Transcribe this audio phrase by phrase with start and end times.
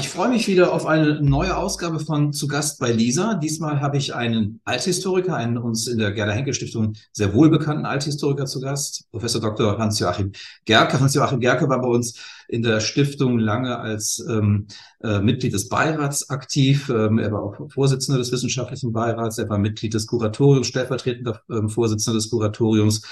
[0.00, 3.34] Ich freue mich wieder auf eine neue Ausgabe von Zu Gast bei Lisa.
[3.34, 8.46] Diesmal habe ich einen Althistoriker, einen uns in der Gerda Henkel Stiftung sehr wohlbekannten Althistoriker
[8.46, 9.76] zu Gast, Professor Dr.
[9.76, 10.32] Hans-Joachim
[10.64, 10.98] Gerke.
[10.98, 14.68] Hans-Joachim Gerke war bei uns in der Stiftung lange als ähm,
[15.02, 16.88] äh, Mitglied des Beirats aktiv.
[16.88, 19.36] Ähm, er war auch Vorsitzender des wissenschaftlichen Beirats.
[19.36, 23.02] Er war Mitglied des Kuratoriums, stellvertretender ähm, Vorsitzender des Kuratoriums.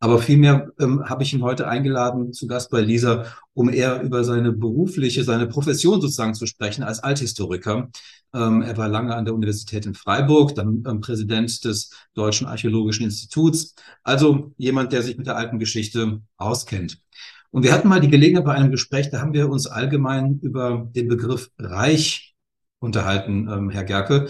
[0.00, 3.26] Aber vielmehr ähm, habe ich ihn heute eingeladen zu Gast bei Lisa,
[3.58, 7.90] um eher über seine berufliche, seine Profession sozusagen zu sprechen als Althistoriker.
[8.32, 13.06] Ähm, er war lange an der Universität in Freiburg, dann ähm, Präsident des Deutschen Archäologischen
[13.06, 13.74] Instituts.
[14.04, 17.00] Also jemand, der sich mit der alten Geschichte auskennt.
[17.50, 20.88] Und wir hatten mal die Gelegenheit bei einem Gespräch, da haben wir uns allgemein über
[20.94, 22.36] den Begriff Reich
[22.78, 24.28] unterhalten, ähm, Herr Gerke.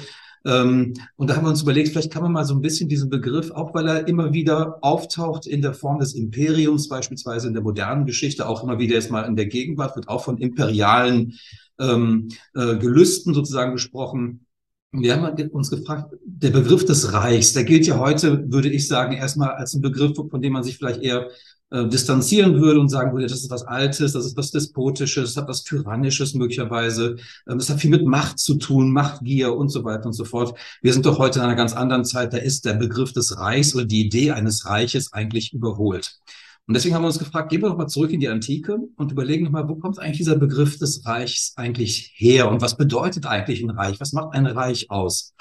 [0.48, 3.10] Ähm, und da haben wir uns überlegt, vielleicht kann man mal so ein bisschen diesen
[3.10, 7.62] Begriff, auch weil er immer wieder auftaucht in der Form des Imperiums, beispielsweise in der
[7.62, 11.34] modernen Geschichte, auch immer wieder jetzt mal in der Gegenwart, wird auch von imperialen
[11.78, 14.46] ähm, äh, Gelüsten sozusagen gesprochen.
[14.90, 19.12] Wir haben uns gefragt, der Begriff des Reichs, der gilt ja heute, würde ich sagen,
[19.12, 21.28] erstmal als ein Begriff, von dem man sich vielleicht eher
[21.70, 25.42] äh, distanzieren würde und sagen würde, das ist was Altes, das ist was Despotisches, das
[25.42, 27.16] hat was Tyrannisches möglicherweise,
[27.46, 30.58] ähm, das hat viel mit Macht zu tun, Machtgier und so weiter und so fort.
[30.80, 33.74] Wir sind doch heute in einer ganz anderen Zeit, da ist der Begriff des Reichs
[33.74, 36.18] oder die Idee eines Reiches eigentlich überholt.
[36.66, 39.12] Und deswegen haben wir uns gefragt, gehen wir doch mal zurück in die Antike und
[39.12, 43.24] überlegen noch mal, wo kommt eigentlich dieser Begriff des Reichs eigentlich her und was bedeutet
[43.24, 44.00] eigentlich ein Reich?
[44.00, 45.34] Was macht ein Reich aus?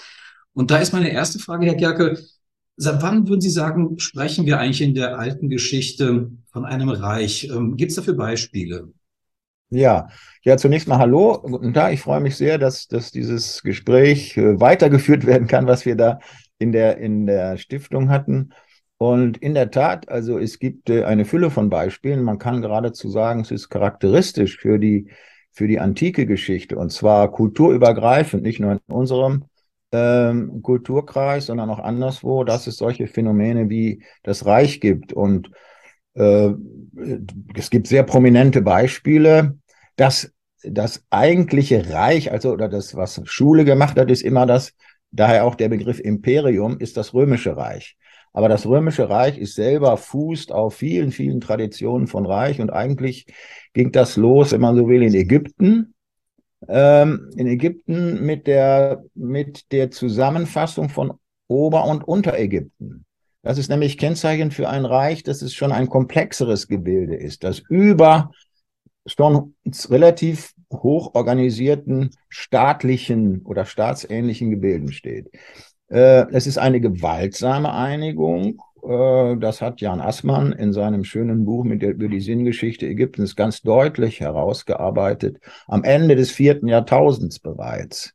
[0.53, 2.17] Und da ist meine erste Frage, Herr Gerke,
[2.79, 7.49] Seit wann würden Sie sagen, sprechen wir eigentlich in der alten Geschichte von einem Reich?
[7.51, 8.89] Ähm, Gibt es dafür Beispiele?
[9.69, 10.09] Ja,
[10.43, 11.91] ja, zunächst mal Hallo, guten Tag.
[11.93, 16.19] Ich freue mich sehr, dass, dass dieses Gespräch äh, weitergeführt werden kann, was wir da
[16.59, 18.53] in der, in der Stiftung hatten.
[18.97, 22.23] Und in der Tat, also es gibt äh, eine Fülle von Beispielen.
[22.23, 25.09] Man kann geradezu sagen, es ist charakteristisch für die,
[25.51, 29.45] für die antike Geschichte und zwar kulturübergreifend, nicht nur in unserem
[29.91, 35.13] ähm, Kulturkreis, sondern auch anderswo, dass es solche Phänomene wie das Reich gibt.
[35.13, 35.51] Und
[36.13, 36.49] äh,
[37.55, 39.57] es gibt sehr prominente Beispiele,
[39.95, 40.33] dass
[40.63, 44.73] das eigentliche Reich, also oder das, was Schule gemacht hat, ist immer das,
[45.11, 47.97] daher auch der Begriff Imperium, ist das römische Reich.
[48.33, 53.25] Aber das römische Reich ist selber fußt auf vielen, vielen Traditionen von Reich und eigentlich
[53.73, 55.95] ging das los, wenn man so will, in Ägypten
[56.67, 61.13] ähm, in Ägypten mit der, mit der Zusammenfassung von
[61.47, 63.05] Ober- und Unterägypten.
[63.41, 67.59] Das ist nämlich Kennzeichen für ein Reich, dass es schon ein komplexeres Gebilde ist, das
[67.69, 68.31] über
[69.05, 69.55] schon
[69.89, 75.29] relativ hoch organisierten staatlichen oder staatsähnlichen Gebilden steht.
[75.87, 81.81] Äh, es ist eine gewaltsame Einigung das hat Jan Assmann in seinem schönen Buch mit
[81.81, 88.13] der, über die Sinngeschichte Ägyptens ganz deutlich herausgearbeitet, am Ende des vierten Jahrtausends bereits.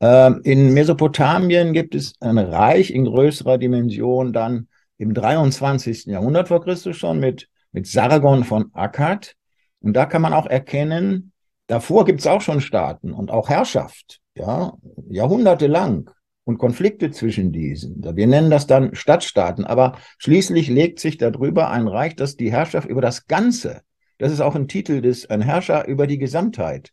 [0.00, 4.68] Ähm, in Mesopotamien gibt es ein Reich in größerer Dimension dann
[4.98, 6.06] im 23.
[6.06, 9.34] Jahrhundert vor Christus schon mit, mit Sargon von Akkad.
[9.80, 11.32] Und da kann man auch erkennen,
[11.66, 14.72] davor gibt es auch schon Staaten und auch Herrschaft, ja,
[15.08, 16.10] jahrhundertelang
[16.44, 18.02] und Konflikte zwischen diesen.
[18.16, 22.88] Wir nennen das dann Stadtstaaten, aber schließlich legt sich darüber ein Reich, das die Herrschaft
[22.88, 23.82] über das Ganze,
[24.18, 26.92] das ist auch ein Titel des, ein Herrscher über die Gesamtheit.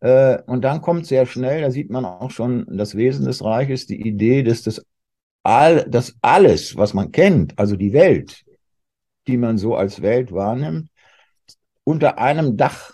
[0.00, 3.86] Äh, und dann kommt sehr schnell, da sieht man auch schon das Wesen des Reiches,
[3.86, 4.84] die Idee, dass das,
[5.42, 8.44] all, dass alles, was man kennt, also die Welt,
[9.26, 10.88] die man so als Welt wahrnimmt,
[11.84, 12.92] unter einem Dach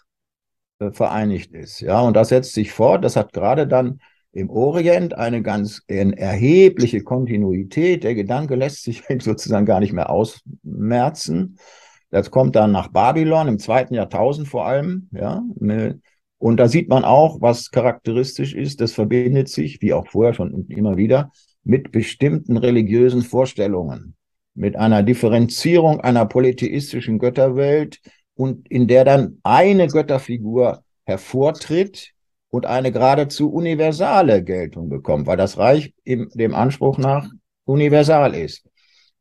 [0.78, 1.80] äh, vereinigt ist.
[1.80, 3.04] Ja, und das setzt sich fort.
[3.04, 4.00] Das hat gerade dann
[4.32, 8.02] im Orient eine ganz erhebliche Kontinuität.
[8.02, 11.58] Der Gedanke lässt sich sozusagen gar nicht mehr ausmerzen.
[12.10, 15.42] Das kommt dann nach Babylon im zweiten Jahrtausend vor allem, ja.
[15.58, 16.00] Ne.
[16.38, 18.80] Und da sieht man auch, was charakteristisch ist.
[18.80, 21.30] Das verbindet sich, wie auch vorher schon immer wieder,
[21.62, 24.16] mit bestimmten religiösen Vorstellungen,
[24.54, 28.00] mit einer Differenzierung einer polytheistischen Götterwelt
[28.34, 32.12] und in der dann eine Götterfigur hervortritt,
[32.52, 37.26] und eine geradezu universale Geltung bekommt, weil das Reich im, dem Anspruch nach
[37.64, 38.68] universal ist.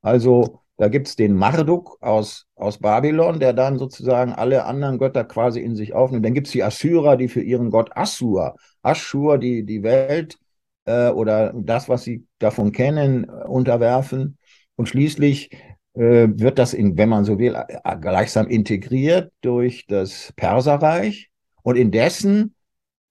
[0.02, 5.62] Also da gibt's den Marduk aus, aus Babylon, der dann sozusagen alle anderen Götter quasi
[5.62, 6.26] in sich aufnimmt.
[6.26, 10.38] Dann gibt's die Assyrer, die für ihren Gott Assur, Aschur, die, die Welt
[10.84, 14.38] äh, oder das, was sie davon kennen, äh, unterwerfen.
[14.76, 15.52] Und schließlich
[15.94, 21.30] äh, wird das, in, wenn man so will, äh, gleichsam integriert durch das Perserreich.
[21.64, 22.56] Und in dessen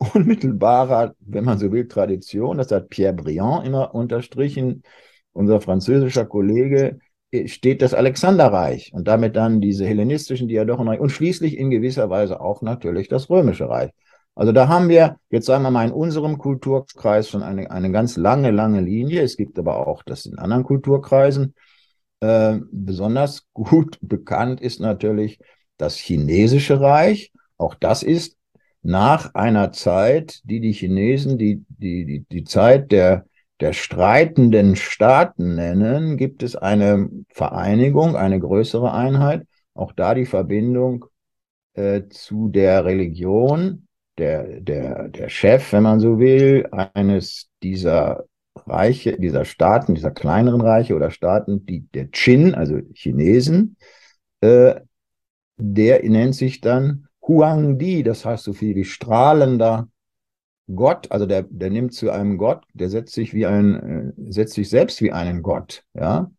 [0.00, 2.58] unmittelbarer, wenn man so will, Tradition.
[2.58, 4.82] Das hat Pierre Briand immer unterstrichen.
[5.32, 6.98] Unser französischer Kollege
[7.30, 12.40] äh, steht das Alexanderreich und damit dann diese hellenistischen Diadochenreich und schließlich in gewisser Weise
[12.40, 13.90] auch natürlich das Römische Reich.
[14.34, 18.16] Also da haben wir, jetzt sagen wir mal, in unserem Kulturkreis schon eine, eine ganz
[18.16, 19.22] lange, lange Linie.
[19.22, 21.54] Es gibt aber auch das in anderen Kulturkreisen.
[22.20, 25.40] Äh, besonders gut bekannt ist natürlich
[25.76, 27.32] das chinesische Reich.
[27.58, 28.36] Auch das ist
[28.82, 33.26] nach einer Zeit, die die Chinesen die, die, die, die Zeit der,
[33.60, 39.46] der streitenden Staaten nennen, gibt es eine Vereinigung, eine größere Einheit.
[39.74, 41.04] Auch da die Verbindung
[41.74, 43.86] äh, zu der Religion,
[44.18, 48.24] der, der, der Chef, wenn man so will, eines dieser
[48.66, 53.76] Reiche, dieser Staaten, dieser kleineren Reiche oder Staaten, die der Qin, also Chinesen,
[54.40, 54.80] äh,
[55.56, 59.88] der nennt sich dann Huangdi, das heißt so viel wie strahlender
[60.74, 64.54] Gott, also der, der nimmt zu einem Gott, der setzt sich wie ein, äh, setzt
[64.54, 66.30] sich selbst wie einen Gott, ja,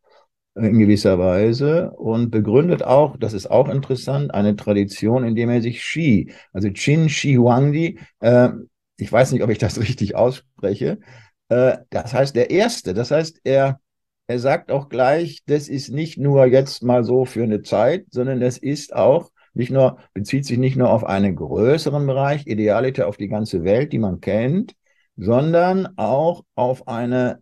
[0.55, 5.61] in gewisser Weise und begründet auch, das ist auch interessant, eine Tradition, in dem er
[5.61, 8.49] sich Shi, also Qin Shi Huangdi, äh,
[8.97, 10.99] ich weiß nicht, ob ich das richtig ausspreche,
[11.47, 13.79] äh, das heißt der Erste, das heißt, er,
[14.27, 18.41] er sagt auch gleich, das ist nicht nur jetzt mal so für eine Zeit, sondern
[18.41, 23.17] das ist auch nicht nur, bezieht sich nicht nur auf einen größeren Bereich, Idealiter auf
[23.17, 24.73] die ganze Welt, die man kennt,
[25.17, 27.41] sondern auch auf eine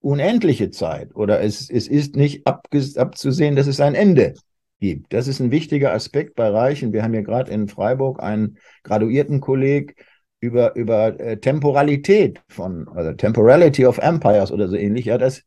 [0.00, 1.14] unendliche Zeit.
[1.14, 4.34] Oder es, es ist nicht abzusehen, dass es ein Ende
[4.80, 5.12] gibt.
[5.12, 6.92] Das ist ein wichtiger Aspekt bei Reichen.
[6.92, 9.96] Wir haben ja gerade in Freiburg einen graduierten Kolleg
[10.40, 15.06] über, über äh, Temporalität von, also Temporality of Empires oder so ähnlich.
[15.06, 15.42] Ja, das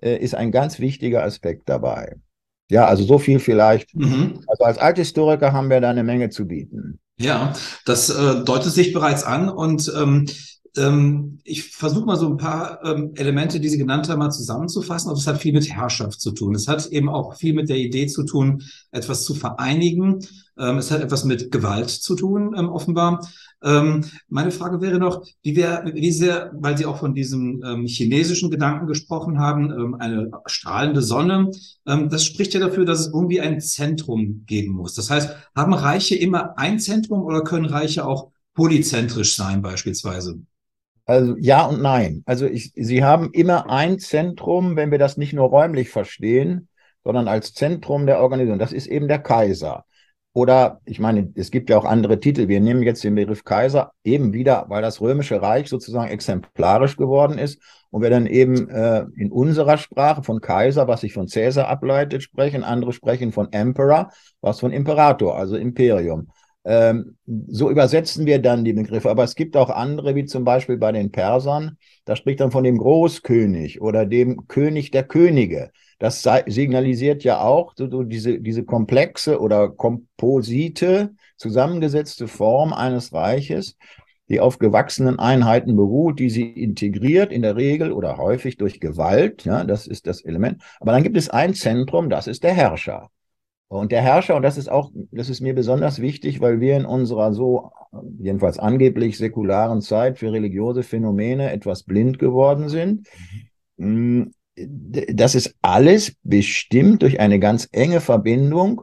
[0.00, 2.16] äh, ist ein ganz wichtiger Aspekt dabei.
[2.70, 3.94] Ja, also so viel vielleicht.
[3.94, 4.40] Mhm.
[4.46, 7.00] Also als Althistoriker haben wir da eine Menge zu bieten.
[7.18, 7.52] Ja,
[7.84, 10.26] das äh, deutet sich bereits an und ähm,
[10.76, 15.10] ähm, ich versuche mal so ein paar ähm, Elemente, die Sie genannt haben, mal zusammenzufassen.
[15.10, 16.54] Und das hat viel mit Herrschaft zu tun.
[16.54, 18.62] Es hat eben auch viel mit der Idee zu tun,
[18.92, 20.20] etwas zu vereinigen.
[20.60, 23.26] Ähm, es hat etwas mit Gewalt zu tun, ähm, offenbar.
[23.62, 27.86] Ähm, meine Frage wäre noch, wie, wär, wie sehr, weil Sie auch von diesem ähm,
[27.86, 31.50] chinesischen Gedanken gesprochen haben, ähm, eine strahlende Sonne,
[31.86, 34.94] ähm, das spricht ja dafür, dass es irgendwie ein Zentrum geben muss.
[34.94, 40.40] Das heißt, haben Reiche immer ein Zentrum oder können Reiche auch polyzentrisch sein beispielsweise?
[41.06, 42.22] Also ja und nein.
[42.24, 46.68] Also ich, sie haben immer ein Zentrum, wenn wir das nicht nur räumlich verstehen,
[47.02, 48.58] sondern als Zentrum der Organisation.
[48.58, 49.84] Das ist eben der Kaiser.
[50.32, 52.46] Oder ich meine, es gibt ja auch andere Titel.
[52.46, 57.36] Wir nehmen jetzt den Begriff Kaiser eben wieder, weil das Römische Reich sozusagen exemplarisch geworden
[57.36, 57.60] ist
[57.90, 62.22] und wir dann eben äh, in unserer Sprache von Kaiser, was sich von Cäsar ableitet,
[62.22, 62.62] sprechen.
[62.62, 64.10] Andere sprechen von Emperor,
[64.40, 66.28] was von Imperator, also Imperium.
[66.64, 67.16] Ähm,
[67.48, 69.10] so übersetzen wir dann die Begriffe.
[69.10, 71.76] Aber es gibt auch andere, wie zum Beispiel bei den Persern.
[72.04, 75.70] Da spricht dann von dem Großkönig oder dem König der Könige.
[76.00, 83.76] Das signalisiert ja auch so, diese, diese komplexe oder komposite, zusammengesetzte Form eines Reiches,
[84.30, 89.44] die auf gewachsenen Einheiten beruht, die sie integriert, in der Regel oder häufig durch Gewalt.
[89.44, 90.62] Ja, das ist das Element.
[90.80, 93.10] Aber dann gibt es ein Zentrum, das ist der Herrscher.
[93.68, 96.86] Und der Herrscher, und das ist auch, das ist mir besonders wichtig, weil wir in
[96.86, 97.72] unserer so,
[98.18, 103.06] jedenfalls angeblich säkularen Zeit für religiöse Phänomene etwas blind geworden sind.
[103.76, 104.32] Mhm
[104.68, 108.82] das ist alles bestimmt durch eine ganz enge Verbindung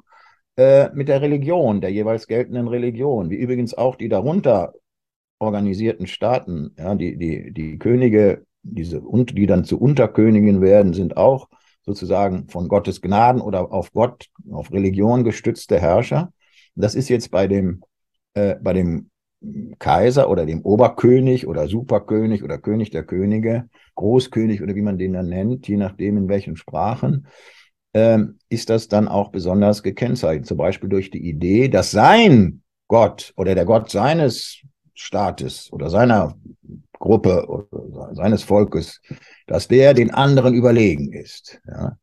[0.56, 4.74] äh, mit der Religion, der jeweils geltenden Religion, wie übrigens auch die darunter
[5.40, 11.48] organisierten Staaten, ja, die, die, die Könige, diese, die dann zu Unterkönigen werden, sind auch
[11.86, 16.34] sozusagen von Gottes Gnaden oder auf Gott, auf Religion gestützte Herrscher.
[16.76, 17.82] Das ist jetzt bei dem,
[18.34, 19.10] äh, bei dem
[19.80, 25.14] Kaiser oder dem Oberkönig oder Superkönig oder König der Könige, Großkönig oder wie man den
[25.14, 27.28] dann nennt, je nachdem in welchen Sprachen,
[27.94, 30.48] ähm, ist das dann auch besonders gekennzeichnet.
[30.48, 34.62] Zum Beispiel durch die Idee, dass sein Gott oder der Gott seines
[34.94, 36.36] Staates oder seiner
[36.94, 39.02] Gruppe oder seines Volkes,
[39.46, 41.62] dass der den anderen überlegen ist.
[41.68, 41.98] Ja?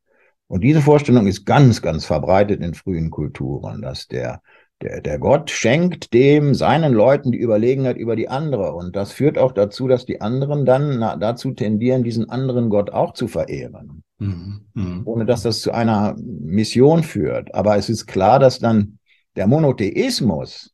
[0.47, 4.41] Und diese Vorstellung ist ganz, ganz verbreitet in frühen Kulturen, dass der
[4.81, 8.73] der, der Gott schenkt dem seinen Leuten die Überlegenheit über die andere.
[8.73, 12.89] Und das führt auch dazu, dass die anderen dann na, dazu tendieren, diesen anderen Gott
[12.89, 14.03] auch zu verehren.
[14.19, 14.65] Mhm.
[14.73, 15.01] Mhm.
[15.05, 17.53] Ohne dass das zu einer Mission führt.
[17.55, 18.99] Aber es ist klar, dass dann
[19.35, 20.73] der Monotheismus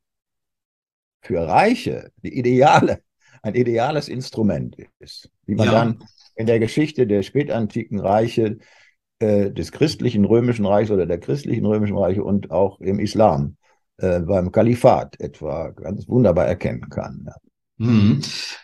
[1.21, 3.01] für Reiche die ideale,
[3.43, 5.29] ein ideales Instrument ist.
[5.45, 5.71] Wie man ja.
[5.73, 6.03] dann
[6.35, 8.57] in der Geschichte der spätantiken Reiche
[9.19, 13.57] äh, des christlichen römischen Reichs oder der christlichen römischen Reiche und auch im Islam
[14.01, 17.23] äh, beim Kalifat etwa ganz wunderbar erkennen kann.
[17.25, 17.35] Ja.
[17.81, 18.21] Hm.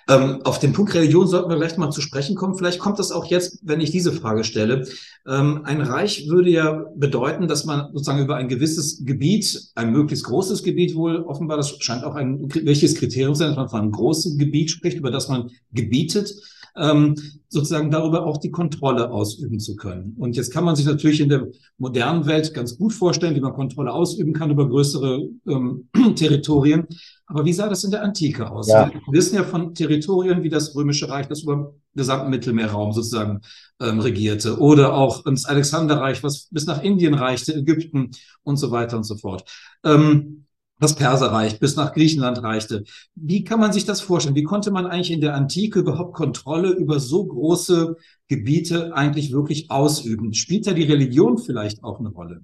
[0.09, 2.55] Ähm, auf den Punkt Religion sollten wir gleich mal zu sprechen kommen.
[2.55, 4.87] Vielleicht kommt das auch jetzt, wenn ich diese Frage stelle.
[5.27, 10.25] Ähm, ein Reich würde ja bedeuten, dass man sozusagen über ein gewisses Gebiet, ein möglichst
[10.25, 13.91] großes Gebiet wohl offenbar, das scheint auch ein welches Kriterium sein, dass man von einem
[13.91, 16.31] großen Gebiet spricht, über das man gebietet
[16.77, 17.15] ähm,
[17.49, 20.15] sozusagen darüber auch die Kontrolle ausüben zu können.
[20.17, 23.53] Und jetzt kann man sich natürlich in der modernen Welt ganz gut vorstellen, wie man
[23.53, 26.87] Kontrolle ausüben kann über größere ähm, Territorien.
[27.25, 28.67] Aber wie sah das in der Antike aus?
[28.67, 28.89] Ja.
[28.89, 31.65] Wir wissen ja von Territorien wie das Römische Reich, das über den
[31.95, 33.41] gesamten Mittelmeerraum sozusagen
[33.81, 34.59] ähm, regierte.
[34.59, 38.11] Oder auch das Alexanderreich, was bis nach Indien reichte, Ägypten
[38.43, 39.49] und so weiter und so fort.
[39.83, 40.46] Ähm,
[40.79, 42.83] das Perserreich bis nach Griechenland reichte.
[43.15, 44.35] Wie kann man sich das vorstellen?
[44.35, 47.95] Wie konnte man eigentlich in der Antike überhaupt Kontrolle über so große
[48.27, 50.33] Gebiete eigentlich wirklich ausüben?
[50.33, 52.41] Spielt da die Religion vielleicht auch eine Rolle?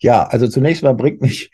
[0.00, 1.50] Ja, also zunächst mal bringt mich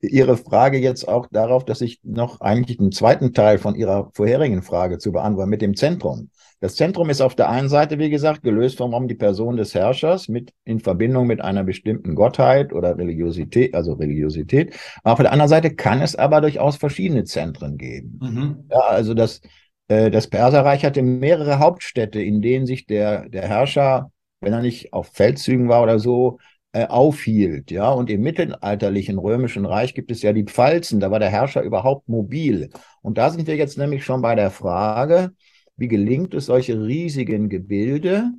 [0.00, 4.62] Ihre Frage jetzt auch darauf, dass ich noch eigentlich einen zweiten Teil von Ihrer vorherigen
[4.62, 6.30] Frage zu beantworten mit dem Zentrum.
[6.60, 10.28] Das Zentrum ist auf der einen Seite, wie gesagt, gelöst vom die Person des Herrschers
[10.28, 14.74] mit in Verbindung mit einer bestimmten Gottheit oder Religiosität, also Religiosität.
[15.04, 18.18] Auf der anderen Seite kann es aber durchaus verschiedene Zentren geben.
[18.22, 18.64] Mhm.
[18.70, 19.42] Ja, also das,
[19.88, 24.10] äh, das Perserreich hatte mehrere Hauptstädte, in denen sich der, der Herrscher,
[24.40, 26.38] wenn er nicht auf Feldzügen war oder so,
[26.72, 27.70] äh, aufhielt.
[27.70, 31.62] Ja, und im mittelalterlichen römischen Reich gibt es ja die Pfalzen, da war der Herrscher
[31.62, 32.70] überhaupt mobil.
[33.02, 35.32] Und da sind wir jetzt nämlich schon bei der Frage,
[35.76, 38.30] wie gelingt es, solche riesigen Gebilde,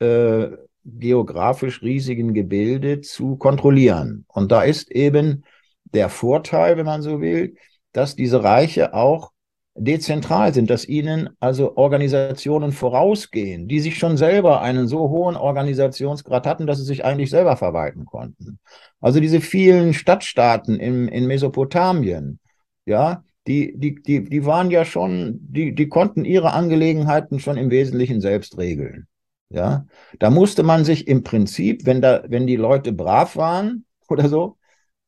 [0.00, 0.48] äh,
[0.84, 4.24] geografisch riesigen Gebilde zu kontrollieren?
[4.28, 5.44] Und da ist eben
[5.84, 7.56] der Vorteil, wenn man so will,
[7.92, 9.32] dass diese Reiche auch
[9.76, 16.46] dezentral sind, dass ihnen also Organisationen vorausgehen, die sich schon selber einen so hohen Organisationsgrad
[16.46, 18.60] hatten, dass sie sich eigentlich selber verwalten konnten.
[19.00, 22.38] Also diese vielen Stadtstaaten im, in Mesopotamien,
[22.86, 27.70] ja, die, die, die, die waren ja schon, die, die konnten ihre Angelegenheiten schon im
[27.70, 29.06] Wesentlichen selbst regeln.
[29.50, 29.86] Ja,
[30.18, 34.56] da musste man sich im Prinzip, wenn da, wenn die Leute brav waren oder so,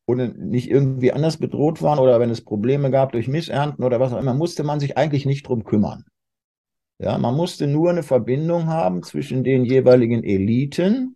[0.05, 4.13] und nicht irgendwie anders bedroht waren oder wenn es Probleme gab durch Missernten oder was
[4.13, 6.05] auch immer, musste man sich eigentlich nicht drum kümmern.
[6.99, 11.15] Ja, man musste nur eine Verbindung haben zwischen den jeweiligen Eliten,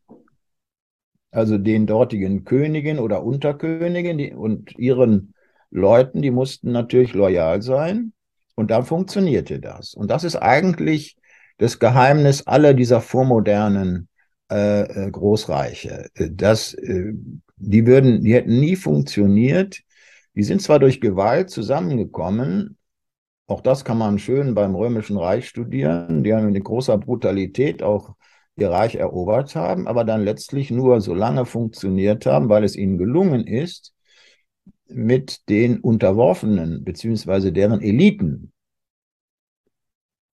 [1.32, 5.34] also den dortigen Königen oder Unterkönigen die, und ihren
[5.72, 8.13] Leuten, die mussten natürlich loyal sein
[8.56, 9.94] und dann funktionierte das.
[9.94, 11.18] Und das ist eigentlich
[11.58, 14.08] das Geheimnis aller dieser vormodernen
[14.51, 16.10] äh, äh Großreiche.
[16.32, 17.13] Das, äh,
[17.58, 19.82] die würden, die hätten nie funktioniert.
[20.36, 22.78] Die sind zwar durch Gewalt zusammengekommen,
[23.51, 26.24] auch das kann man schön beim Römischen Reich studieren.
[26.24, 28.16] Die haben mit großer Brutalität auch
[28.56, 32.98] ihr Reich erobert haben, aber dann letztlich nur so lange funktioniert haben, weil es ihnen
[32.98, 33.94] gelungen ist,
[34.93, 38.51] mit den Unterworfenen beziehungsweise deren Eliten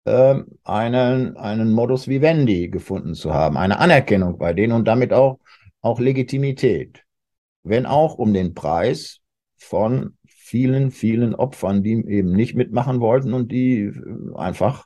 [0.05, 5.39] äh, einen, einen Modus vivendi gefunden zu haben, eine Anerkennung bei denen und damit auch,
[5.81, 7.03] auch Legitimität.
[7.63, 9.19] Wenn auch um den Preis
[9.57, 14.85] von vielen, vielen Opfern, die eben nicht mitmachen wollten und die äh, einfach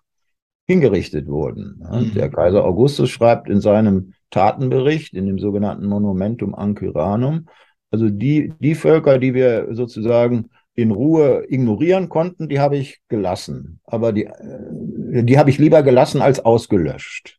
[0.67, 1.83] hingerichtet wurden.
[1.91, 2.13] Mhm.
[2.13, 7.47] Der Kaiser Augustus schreibt in seinem Tatenbericht, in dem sogenannten Monumentum Ancyranum,
[7.91, 13.81] also die, die Völker, die wir sozusagen in Ruhe ignorieren konnten, die habe ich gelassen.
[13.83, 17.37] Aber die, äh, die habe ich lieber gelassen als ausgelöscht.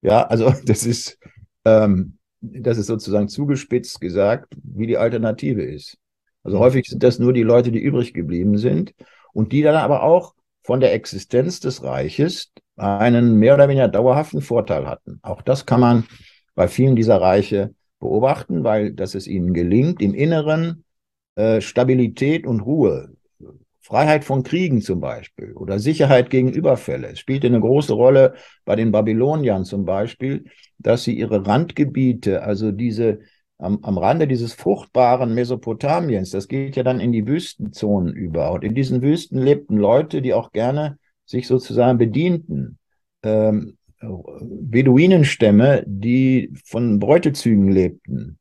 [0.00, 1.18] Ja, also das ist,
[1.64, 5.98] ähm, das ist sozusagen zugespitzt gesagt, wie die Alternative ist.
[6.44, 8.94] Also häufig sind das nur die Leute, die übrig geblieben sind
[9.32, 14.40] und die dann aber auch von der Existenz des Reiches einen mehr oder weniger dauerhaften
[14.40, 15.18] Vorteil hatten.
[15.22, 16.04] Auch das kann man
[16.54, 20.84] bei vielen dieser Reiche beobachten, weil dass es ihnen gelingt, im Inneren
[21.36, 23.10] äh, Stabilität und Ruhe,
[23.80, 27.08] Freiheit von Kriegen zum Beispiel oder Sicherheit gegen Überfälle.
[27.08, 28.34] Es spielte eine große Rolle
[28.66, 30.44] bei den Babyloniern zum Beispiel,
[30.76, 33.20] dass sie ihre Randgebiete, also diese
[33.56, 38.52] am, am Rande dieses fruchtbaren Mesopotamiens, das geht ja dann in die Wüstenzonen über.
[38.52, 42.78] Und in diesen Wüsten lebten Leute, die auch gerne sich sozusagen bedienten.
[43.22, 48.38] Ähm, Beduinenstämme, die von Beutezügen lebten,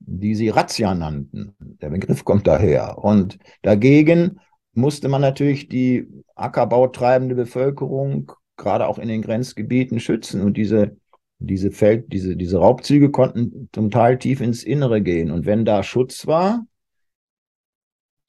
[0.00, 1.54] die sie Razzia nannten.
[1.58, 2.98] Der Begriff kommt daher.
[2.98, 4.40] Und dagegen
[4.72, 10.42] musste man natürlich die Ackerbau treibende Bevölkerung gerade auch in den Grenzgebieten schützen.
[10.42, 10.96] Und diese,
[11.38, 15.30] diese Feld, diese, diese Raubzüge konnten zum Teil tief ins Innere gehen.
[15.30, 16.66] Und wenn da Schutz war,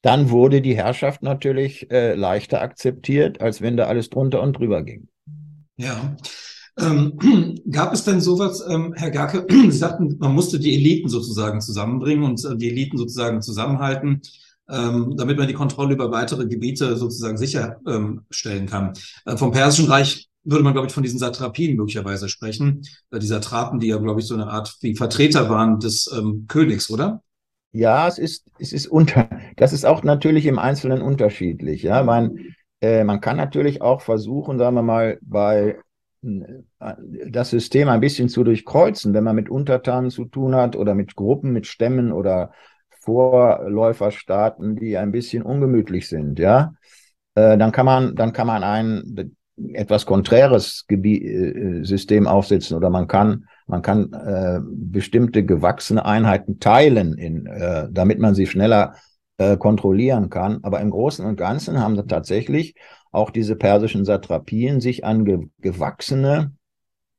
[0.02, 4.82] dann wurde die Herrschaft natürlich äh, leichter akzeptiert, als wenn da alles drunter und drüber
[4.82, 5.08] ging.
[5.82, 6.16] Ja.
[6.78, 7.18] Ähm,
[7.70, 12.24] gab es denn sowas, ähm, Herr Garke, Sie sagten, man musste die Eliten sozusagen zusammenbringen
[12.24, 14.22] und äh, die Eliten sozusagen zusammenhalten.
[14.70, 18.92] ähm, damit man die Kontrolle über weitere Gebiete sozusagen sicherstellen kann.
[19.26, 22.82] Äh, vom Persischen Reich würde man, glaube ich, von diesen Satrapien möglicherweise sprechen.
[23.10, 26.46] Äh, die Satrapen, die ja, glaube ich, so eine Art wie Vertreter waren des ähm,
[26.48, 27.22] Königs, oder?
[27.72, 31.82] Ja, es ist, es ist unter, das ist auch natürlich im Einzelnen unterschiedlich.
[31.82, 32.38] Ja, man,
[32.82, 35.78] äh, man kann natürlich auch versuchen, sagen wir mal, bei
[36.24, 36.62] äh,
[37.28, 41.14] das System ein bisschen zu durchkreuzen, wenn man mit Untertanen zu tun hat oder mit
[41.14, 42.50] Gruppen, mit Stämmen oder
[43.00, 46.74] Vorläuferstaaten, die ein bisschen ungemütlich sind, ja,
[47.36, 49.36] äh, dann kann man, dann kann man ein
[49.74, 50.86] etwas konträres
[51.82, 57.48] System aufsetzen oder man kann, man kann bestimmte gewachsene Einheiten teilen, in,
[57.92, 58.94] damit man sie schneller
[59.42, 60.60] äh, kontrollieren kann.
[60.62, 62.74] Aber im Großen und Ganzen haben tatsächlich
[63.10, 66.52] auch diese persischen Satrapien sich an ge gewachsene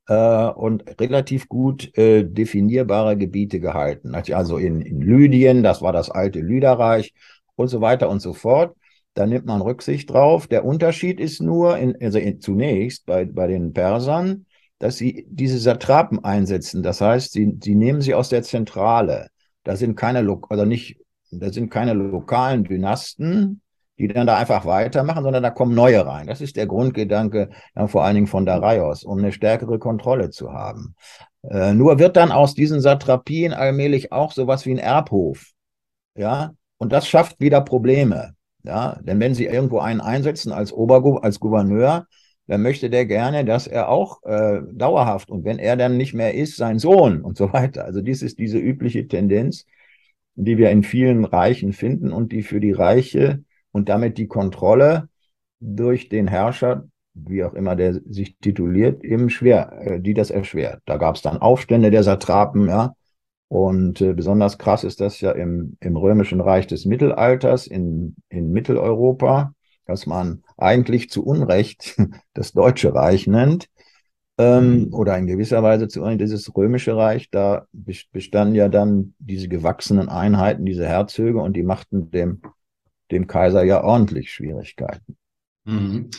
[0.07, 4.15] äh, und relativ gut äh, definierbare Gebiete gehalten.
[4.15, 7.13] Also in, in Lydien, das war das alte Lyderreich
[7.55, 8.75] und so weiter und so fort.
[9.15, 10.47] Da nimmt man Rücksicht drauf.
[10.47, 14.45] Der Unterschied ist nur, in, also in, zunächst bei, bei den Persern,
[14.79, 16.83] dass sie diese Satrapen einsetzen.
[16.83, 19.27] Das heißt, sie, sie nehmen sie aus der Zentrale.
[19.63, 21.02] Da sind keine, also nicht,
[21.39, 23.61] da sind keine lokalen Dynasten,
[23.97, 26.27] die dann da einfach weitermachen, sondern da kommen neue rein.
[26.27, 30.51] Das ist der Grundgedanke dann vor allen Dingen von Darius, um eine stärkere Kontrolle zu
[30.51, 30.95] haben.
[31.43, 35.51] Äh, nur wird dann aus diesen Satrapien allmählich auch sowas wie ein Erbhof.
[36.15, 38.33] Ja, und das schafft wieder Probleme.
[38.63, 42.07] Ja, denn wenn Sie irgendwo einen einsetzen als Obergo als Gouverneur,
[42.47, 46.33] dann möchte der gerne, dass er auch äh, dauerhaft und wenn er dann nicht mehr
[46.33, 47.85] ist, sein Sohn und so weiter.
[47.85, 49.65] Also dies ist diese übliche Tendenz,
[50.35, 55.09] die wir in vielen Reichen finden und die für die Reiche und damit die Kontrolle
[55.59, 60.81] durch den Herrscher, wie auch immer der sich tituliert, eben schwer, äh, die das erschwert.
[60.85, 62.95] Da gab es dann Aufstände der Satrapen, ja.
[63.47, 68.51] Und äh, besonders krass ist das ja im, im römischen Reich des Mittelalters in, in
[68.51, 69.53] Mitteleuropa,
[69.85, 71.95] das man eigentlich zu Unrecht
[72.33, 73.69] das Deutsche Reich nennt.
[74.39, 74.93] Ähm, mhm.
[74.93, 77.67] oder in gewisser Weise zu dieses römische Reich, da
[78.11, 82.41] bestanden ja dann diese gewachsenen Einheiten, diese Herzöge und die machten dem
[83.13, 85.15] dem Kaiser ja ordentlich Schwierigkeiten.
[85.65, 86.09] Mhm.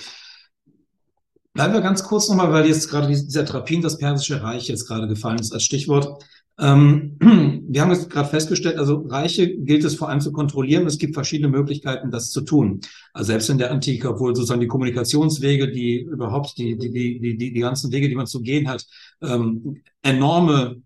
[1.53, 5.07] Bleiben wir ganz kurz nochmal, weil jetzt gerade dieser Trapin, das Persische Reich, jetzt gerade
[5.07, 6.24] gefallen ist als Stichwort.
[6.58, 7.16] Ähm,
[7.68, 10.86] wir haben jetzt gerade festgestellt, also Reiche gilt es vor allem zu kontrollieren.
[10.86, 12.80] Es gibt verschiedene Möglichkeiten, das zu tun.
[13.12, 17.52] Also selbst in der Antike, obwohl sozusagen die Kommunikationswege, die überhaupt die, die, die, die,
[17.52, 18.86] die ganzen Wege, die man zu gehen hat,
[19.22, 20.82] ähm, enorme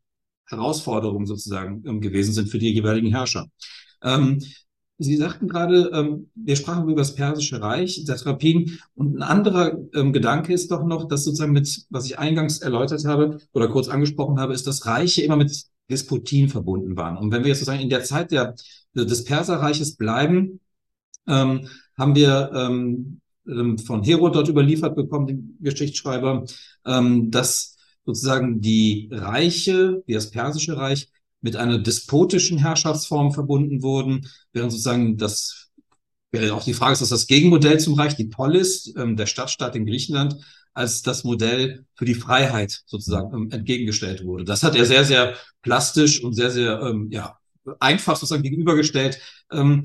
[0.46, 3.46] Herausforderungen sozusagen ähm, gewesen sind für die jeweiligen Herrscher.
[4.02, 4.40] Ähm,
[5.00, 8.80] Sie sagten gerade, ähm, wir sprachen über das Persische Reich, Satrapien.
[8.96, 13.04] Und ein anderer ähm, Gedanke ist doch noch, dass sozusagen mit, was ich eingangs erläutert
[13.04, 17.16] habe oder kurz angesprochen habe, ist, dass Reiche immer mit Despotien verbunden waren.
[17.16, 18.56] Und wenn wir jetzt sozusagen in der Zeit der,
[18.94, 20.61] des Perserreiches bleiben,
[21.28, 26.44] ähm, haben wir ähm, ähm von Herodot überliefert bekommen, dem Geschichtsschreiber,
[26.84, 31.08] ähm, dass sozusagen die Reiche, wie das Persische Reich,
[31.40, 35.68] mit einer despotischen Herrschaftsform verbunden wurden, während sozusagen das
[36.31, 39.77] wäre auch die Frage, ist das das Gegenmodell zum Reich, die Polis, ähm, der Stadtstaat
[39.77, 40.37] in Griechenland,
[40.74, 44.44] als das Modell für die Freiheit sozusagen ähm, entgegengestellt wurde.
[44.44, 47.38] Das hat er sehr, sehr plastisch und sehr, sehr ähm, ja,
[47.81, 49.20] einfach sozusagen gegenübergestellt.
[49.51, 49.85] Ähm,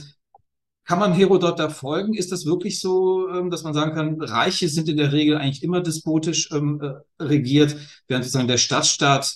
[0.85, 2.13] kann man Herodot da folgen?
[2.13, 5.63] Ist das wirklich so, ähm, dass man sagen kann, Reiche sind in der Regel eigentlich
[5.63, 9.33] immer despotisch ähm, äh, regiert, während sozusagen der Stadtstaat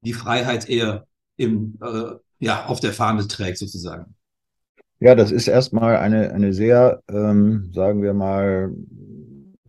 [0.00, 4.14] die Freiheit eher im, äh, ja, auf der Fahne trägt sozusagen.
[4.98, 8.72] Ja, das ist erstmal eine, eine sehr, ähm, sagen wir mal,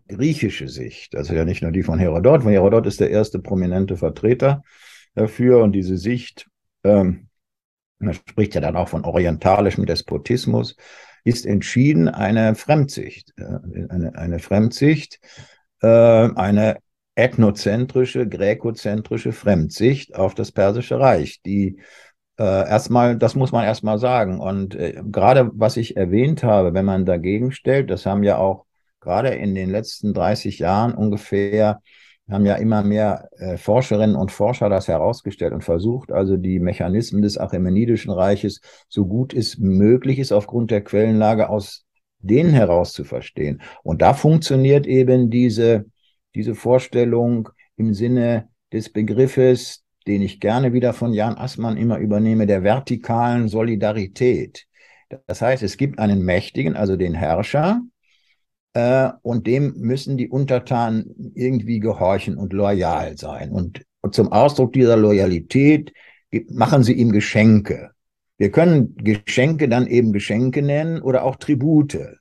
[0.07, 1.15] griechische Sicht.
[1.15, 2.43] Also ja nicht nur die von Herodot.
[2.43, 4.63] Von Herodot ist der erste prominente Vertreter
[5.15, 6.49] dafür und diese Sicht,
[6.83, 7.27] ähm,
[7.99, 10.75] man spricht ja dann auch von orientalischem Despotismus,
[11.23, 13.33] ist entschieden eine Fremdsicht.
[13.37, 15.19] Äh, eine, eine Fremdsicht,
[15.81, 16.77] äh, eine
[17.17, 21.79] ethnozentrische, gräkozentrische Fremdsicht auf das Persische Reich, die
[22.37, 24.39] äh, erstmal, das muss man erstmal sagen.
[24.39, 28.65] Und äh, gerade was ich erwähnt habe, wenn man dagegen stellt, das haben ja auch
[28.99, 31.81] gerade in den letzten 30 Jahren ungefähr,
[32.29, 37.23] haben ja immer mehr äh, Forscherinnen und Forscher das herausgestellt und versucht, also die Mechanismen
[37.23, 41.85] des Achämenidischen Reiches so gut es möglich ist, aufgrund der Quellenlage aus
[42.19, 43.61] denen heraus zu verstehen.
[43.81, 45.85] Und da funktioniert eben diese
[46.37, 52.47] diese Vorstellung im Sinne des Begriffes, den ich gerne wieder von Jan Assmann immer übernehme,
[52.47, 54.65] der vertikalen Solidarität.
[55.25, 57.81] Das heißt, es gibt einen Mächtigen, also den Herrscher,
[58.73, 63.51] äh, und dem müssen die Untertanen irgendwie gehorchen und loyal sein.
[63.51, 65.93] Und, und zum Ausdruck dieser Loyalität
[66.49, 67.91] machen sie ihm Geschenke.
[68.37, 72.16] Wir können Geschenke dann eben Geschenke nennen oder auch Tribute.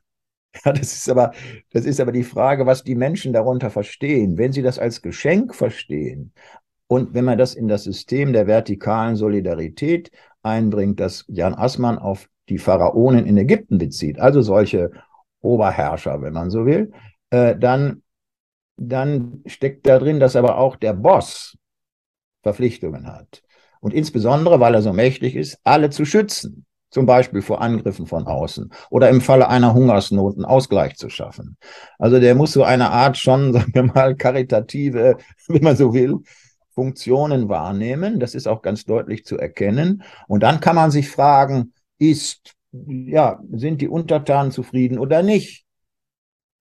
[0.64, 1.32] Ja, das ist aber,
[1.72, 4.38] das ist aber die Frage, was die Menschen darunter verstehen.
[4.38, 6.32] Wenn sie das als Geschenk verstehen
[6.86, 10.10] und wenn man das in das System der vertikalen Solidarität
[10.42, 14.90] einbringt, das Jan Assmann auf die Pharaonen in Ägypten bezieht, also solche
[15.40, 16.92] Oberherrscher, wenn man so will,
[17.30, 18.02] äh, dann,
[18.76, 21.56] dann steckt da drin, dass aber auch der Boss
[22.42, 23.42] Verpflichtungen hat.
[23.80, 26.65] Und insbesondere, weil er so mächtig ist, alle zu schützen.
[26.96, 31.58] Zum Beispiel vor Angriffen von außen oder im Falle einer Hungersnot einen Ausgleich zu schaffen.
[31.98, 36.20] Also der muss so eine Art schon, sagen wir mal, karitative, wenn man so will,
[36.74, 38.18] Funktionen wahrnehmen.
[38.18, 40.04] Das ist auch ganz deutlich zu erkennen.
[40.26, 45.66] Und dann kann man sich fragen, ist, ja, sind die Untertanen zufrieden oder nicht?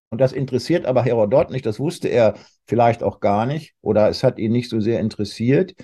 [0.09, 2.33] Und das interessiert aber Herodot nicht, das wusste er
[2.67, 5.75] vielleicht auch gar nicht oder es hat ihn nicht so sehr interessiert.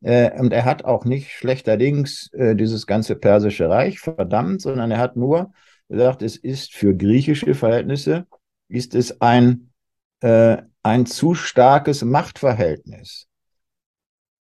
[0.00, 4.98] Äh, und er hat auch nicht schlechterdings äh, dieses ganze persische Reich verdammt, sondern er
[4.98, 5.52] hat nur
[5.88, 8.26] gesagt, es ist für griechische Verhältnisse,
[8.68, 9.72] ist es ein,
[10.20, 13.26] äh, ein zu starkes Machtverhältnis.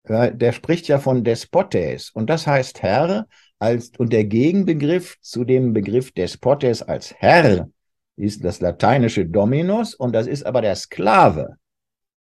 [0.07, 3.25] Der spricht ja von Despotes und das heißt Herr
[3.57, 7.69] als, und der Gegenbegriff zu dem Begriff Despotes als Herr
[8.15, 11.55] ist das lateinische Dominus und das ist aber der Sklave.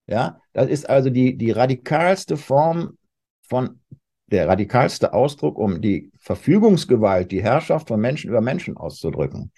[0.07, 2.97] Ja, das ist also die, die radikalste Form
[3.49, 3.81] von
[4.27, 9.53] der radikalste Ausdruck, um die Verfügungsgewalt, die Herrschaft von Menschen über Menschen auszudrücken.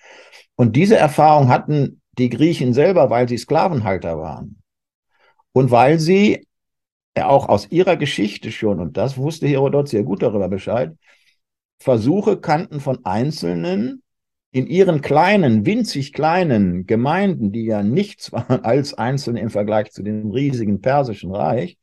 [0.57, 4.63] Und diese Erfahrung hatten die Griechen selber, weil sie Sklavenhalter waren.
[5.53, 6.47] Und weil sie
[7.15, 10.97] auch aus ihrer Geschichte schon, und das wusste Herodot sehr gut darüber Bescheid,
[11.79, 14.03] Versuche kannten von Einzelnen
[14.51, 20.03] in ihren kleinen, winzig kleinen Gemeinden, die ja nichts waren als Einzelne im Vergleich zu
[20.03, 21.79] dem riesigen persischen Reich,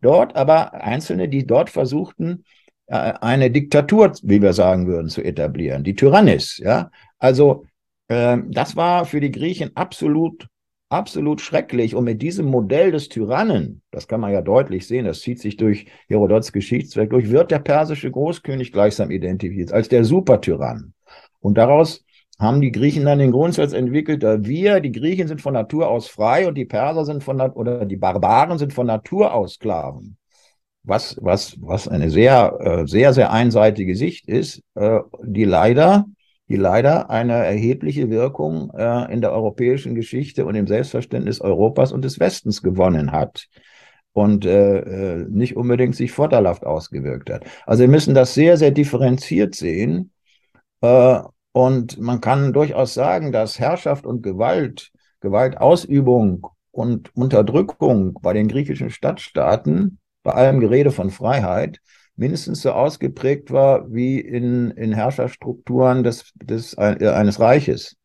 [0.00, 2.44] Dort aber Einzelne, die dort versuchten,
[2.86, 6.58] äh, eine Diktatur, wie wir sagen würden, zu etablieren, die Tyrannis.
[6.58, 7.66] Ja, also
[8.08, 10.46] äh, das war für die Griechen absolut,
[10.90, 11.94] absolut schrecklich.
[11.94, 15.56] Und mit diesem Modell des Tyrannen, das kann man ja deutlich sehen, das zieht sich
[15.56, 20.92] durch Herodots Geschichtswerk durch, wird der persische Großkönig gleichsam identifiziert als der Supertyrann.
[21.40, 22.03] Und daraus
[22.38, 26.48] haben die Griechen dann den Grundsatz entwickelt, wir, die Griechen sind von Natur aus frei
[26.48, 30.16] und die Perser sind von, oder die Barbaren sind von Natur aus Sklaven.
[30.82, 36.04] Was, was, was eine sehr, äh, sehr, sehr einseitige Sicht ist, äh, die leider,
[36.48, 42.04] die leider eine erhebliche Wirkung äh, in der europäischen Geschichte und im Selbstverständnis Europas und
[42.04, 43.46] des Westens gewonnen hat
[44.12, 47.46] und nicht unbedingt sich vorteilhaft ausgewirkt hat.
[47.66, 50.12] Also wir müssen das sehr, sehr differenziert sehen.
[51.56, 54.90] Und man kann durchaus sagen, dass Herrschaft und Gewalt,
[55.20, 61.78] Gewaltausübung und Unterdrückung bei den griechischen Stadtstaaten, bei allem Gerede von Freiheit,
[62.16, 67.96] mindestens so ausgeprägt war wie in, in Herrscherstrukturen des, des, eines Reiches.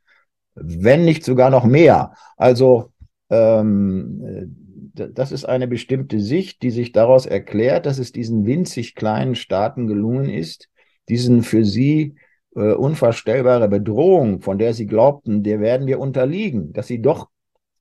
[0.54, 2.14] Wenn nicht sogar noch mehr.
[2.38, 2.92] Also
[3.32, 4.54] ähm,
[4.94, 9.88] das ist eine bestimmte Sicht, die sich daraus erklärt, dass es diesen winzig kleinen Staaten
[9.88, 10.70] gelungen ist,
[11.08, 12.14] diesen für sie
[12.56, 17.30] äh, unvorstellbare Bedrohung, von der sie glaubten, der werden wir unterliegen, dass sie doch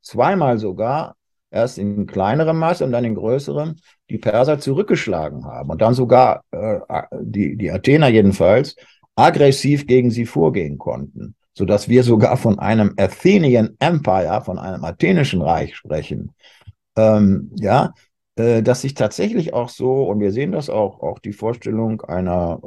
[0.03, 1.17] zweimal sogar
[1.51, 3.77] erst in kleinerem Maß und dann in größerem
[4.11, 6.79] die Perser zurückgeschlagen haben und dann sogar äh,
[7.21, 8.77] die, die Athener jedenfalls
[9.17, 14.85] aggressiv gegen sie vorgehen konnten, so dass wir sogar von einem Athenian Empire, von einem
[14.85, 16.33] athenischen Reich sprechen.
[16.97, 17.95] Ähm, ja,
[18.39, 22.61] dass sich tatsächlich auch so, und wir sehen das auch, auch die Vorstellung einer,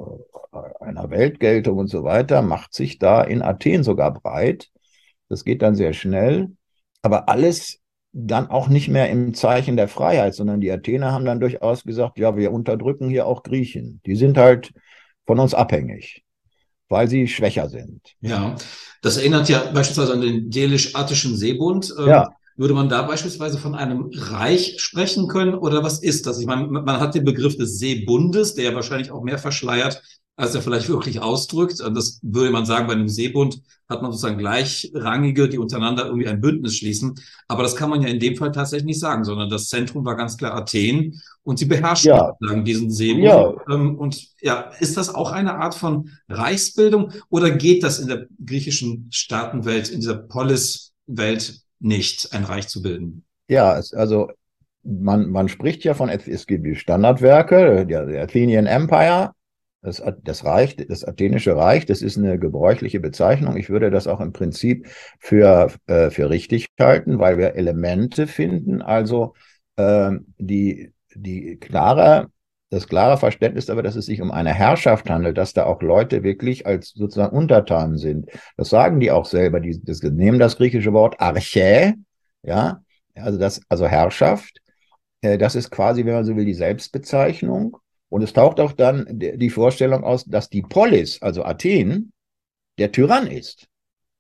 [0.52, 4.70] äh, einer Weltgeltung und so weiter, macht sich da in Athen sogar breit.
[5.30, 6.50] Das geht dann sehr schnell,
[7.02, 7.80] aber alles
[8.12, 12.20] dann auch nicht mehr im Zeichen der Freiheit, sondern die Athener haben dann durchaus gesagt,
[12.20, 14.02] ja, wir unterdrücken hier auch Griechen.
[14.06, 14.74] Die sind halt
[15.26, 16.26] von uns abhängig,
[16.90, 18.02] weil sie schwächer sind.
[18.20, 18.56] Ja,
[19.02, 21.94] das erinnert ja beispielsweise an den Delisch-Attischen Seebund.
[21.98, 22.30] Ähm, ja.
[22.58, 26.40] Würde man da beispielsweise von einem Reich sprechen können oder was ist das?
[26.40, 30.02] Ich meine, man hat den Begriff des Seebundes, der ja wahrscheinlich auch mehr verschleiert,
[30.36, 31.80] als er vielleicht wirklich ausdrückt.
[31.82, 36.28] Und das würde man sagen, bei einem Seebund hat man sozusagen Gleichrangige, die untereinander irgendwie
[36.28, 37.16] ein Bündnis schließen.
[37.48, 40.16] Aber das kann man ja in dem Fall tatsächlich nicht sagen, sondern das Zentrum war
[40.16, 42.36] ganz klar Athen und sie beherrschen ja.
[42.64, 43.24] diesen Seebund.
[43.24, 43.54] Ja.
[43.70, 48.28] Ähm, und ja, ist das auch eine Art von Reichsbildung oder geht das in der
[48.46, 53.26] griechischen Staatenwelt, in dieser Poliswelt nicht, ein Reich zu bilden.
[53.48, 54.32] Ja, also
[54.84, 59.32] man, man spricht ja von, es gibt die Standardwerke, der, der Athenian Empire,
[59.82, 63.58] das, das Reich, das Athenische Reich, das ist eine gebräuchliche Bezeichnung.
[63.58, 64.88] Ich würde das auch im Prinzip
[65.20, 69.34] für, äh, für richtig halten, weil wir Elemente finden, also
[69.78, 72.28] äh, die, die klare
[72.72, 76.24] das klare Verständnis aber, dass es sich um eine Herrschaft handelt, dass da auch Leute
[76.24, 78.30] wirklich als sozusagen Untertanen sind.
[78.56, 79.60] Das sagen die auch selber.
[79.60, 81.96] Die, das, nehmen das griechische Wort Archä,
[82.44, 82.82] ja,
[83.14, 84.60] also das, also Herrschaft.
[85.20, 87.76] Äh, das ist quasi, wenn man so will, die Selbstbezeichnung.
[88.08, 92.14] Und es taucht auch dann die Vorstellung aus, dass die Polis, also Athen,
[92.78, 93.68] der Tyrann ist.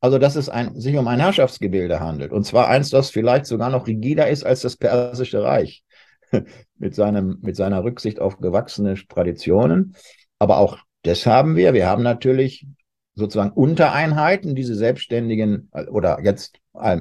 [0.01, 2.31] Also, dass es ein, sich um ein Herrschaftsgebilde handelt.
[2.31, 5.83] Und zwar eins, das vielleicht sogar noch rigider ist als das Persische Reich.
[6.77, 9.95] mit, seinem, mit seiner Rücksicht auf gewachsene Traditionen.
[10.39, 11.73] Aber auch das haben wir.
[11.73, 12.67] Wir haben natürlich
[13.15, 16.59] sozusagen Untereinheiten, diese selbstständigen oder jetzt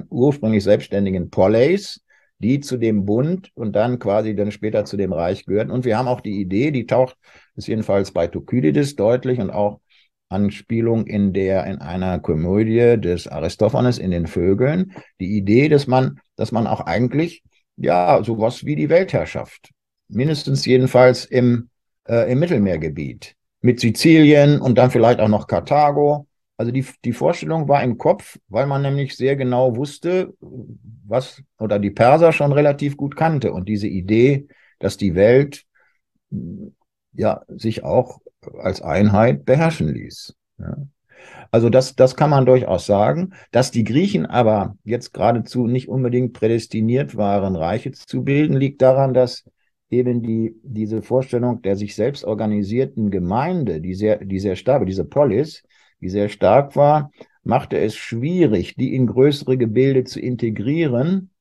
[0.09, 2.01] ursprünglich selbstständigen Poleis,
[2.39, 5.71] die zu dem Bund und dann quasi dann später zu dem Reich gehören.
[5.71, 7.15] Und wir haben auch die Idee, die taucht,
[7.55, 9.79] ist jedenfalls bei Thukydides deutlich und auch
[10.29, 16.19] Anspielung in der, in einer Komödie des Aristophanes in den Vögeln, die Idee, dass man,
[16.35, 17.43] dass man auch eigentlich,
[17.77, 19.71] ja, sowas wie die Weltherrschaft,
[20.07, 21.69] mindestens jedenfalls im,
[22.07, 26.27] äh, im Mittelmeergebiet, mit Sizilien und dann vielleicht auch noch Karthago,
[26.61, 31.79] also die, die Vorstellung war im Kopf, weil man nämlich sehr genau wusste, was oder
[31.79, 35.63] die Perser schon relativ gut kannte und diese Idee, dass die Welt
[37.13, 38.19] ja sich auch
[38.59, 40.35] als Einheit beherrschen ließ.
[40.59, 40.77] Ja.
[41.51, 43.33] Also das, das kann man durchaus sagen.
[43.51, 49.13] Dass die Griechen aber jetzt geradezu nicht unbedingt prädestiniert waren, Reiche zu bilden, liegt daran,
[49.13, 49.43] dass
[49.89, 55.05] eben die, diese Vorstellung der sich selbst organisierten Gemeinde, die sehr, die sehr stark, diese
[55.05, 55.63] Polis,
[55.99, 57.11] die sehr stark war,
[57.43, 61.31] machte es schwierig, die in größere Gebilde zu integrieren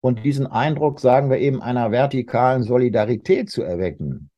[0.00, 4.30] und diesen Eindruck, sagen wir eben, einer vertikalen Solidarität zu erwecken.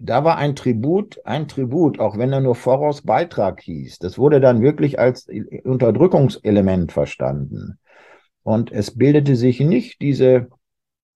[0.00, 3.98] Da war ein Tribut, ein Tribut, auch wenn er nur Voraus Beitrag hieß.
[3.98, 5.28] Das wurde dann wirklich als
[5.62, 7.78] Unterdrückungselement verstanden.
[8.42, 10.48] Und es bildete sich nicht diese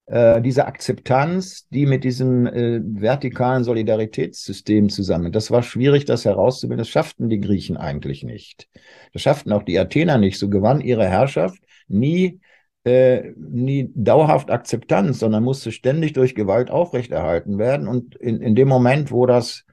[0.08, 5.32] äh, diese Akzeptanz, die mit diesem äh, vertikalen Solidaritätssystem zusammen.
[5.32, 6.78] Das war schwierig, das herauszubilden.
[6.78, 8.68] Das schafften die Griechen eigentlich nicht.
[9.12, 10.38] Das schafften auch die Athener nicht.
[10.38, 12.40] So gewann ihre Herrschaft nie,
[12.88, 17.88] äh, nie dauerhaft Akzeptanz, sondern musste ständig durch Gewalt aufrechterhalten werden.
[17.88, 19.64] Und in, in dem Moment, wo das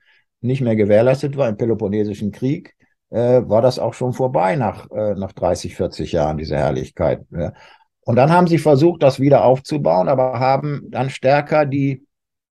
[0.41, 2.75] nicht mehr gewährleistet war, im Peloponnesischen Krieg,
[3.09, 7.25] äh, war das auch schon vorbei nach, äh, nach 30, 40 Jahren, diese Herrlichkeit.
[7.31, 7.53] Ja.
[8.01, 12.05] Und dann haben sie versucht, das wieder aufzubauen, aber haben dann stärker die,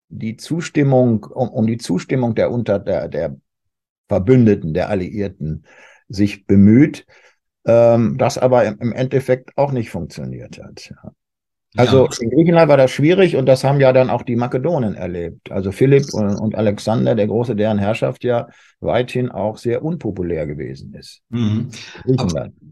[0.09, 3.35] die Zustimmung, um, um die Zustimmung der unter der, der
[4.07, 5.65] Verbündeten, der Alliierten
[6.07, 7.05] sich bemüht,
[7.65, 10.93] ähm, das aber im, Endeffekt auch nicht funktioniert hat.
[11.77, 12.11] Also ja.
[12.21, 15.51] in Griechenland war das schwierig und das haben ja dann auch die Makedonen erlebt.
[15.51, 18.47] Also Philipp und, und Alexander, der Große, deren Herrschaft ja
[18.79, 21.21] weithin auch sehr unpopulär gewesen ist.
[21.29, 21.69] Mhm.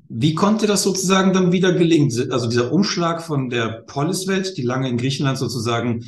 [0.07, 2.09] wie konnte das sozusagen dann wieder gelingen?
[2.31, 6.05] Also dieser Umschlag von der Poliswelt, die lange in Griechenland sozusagen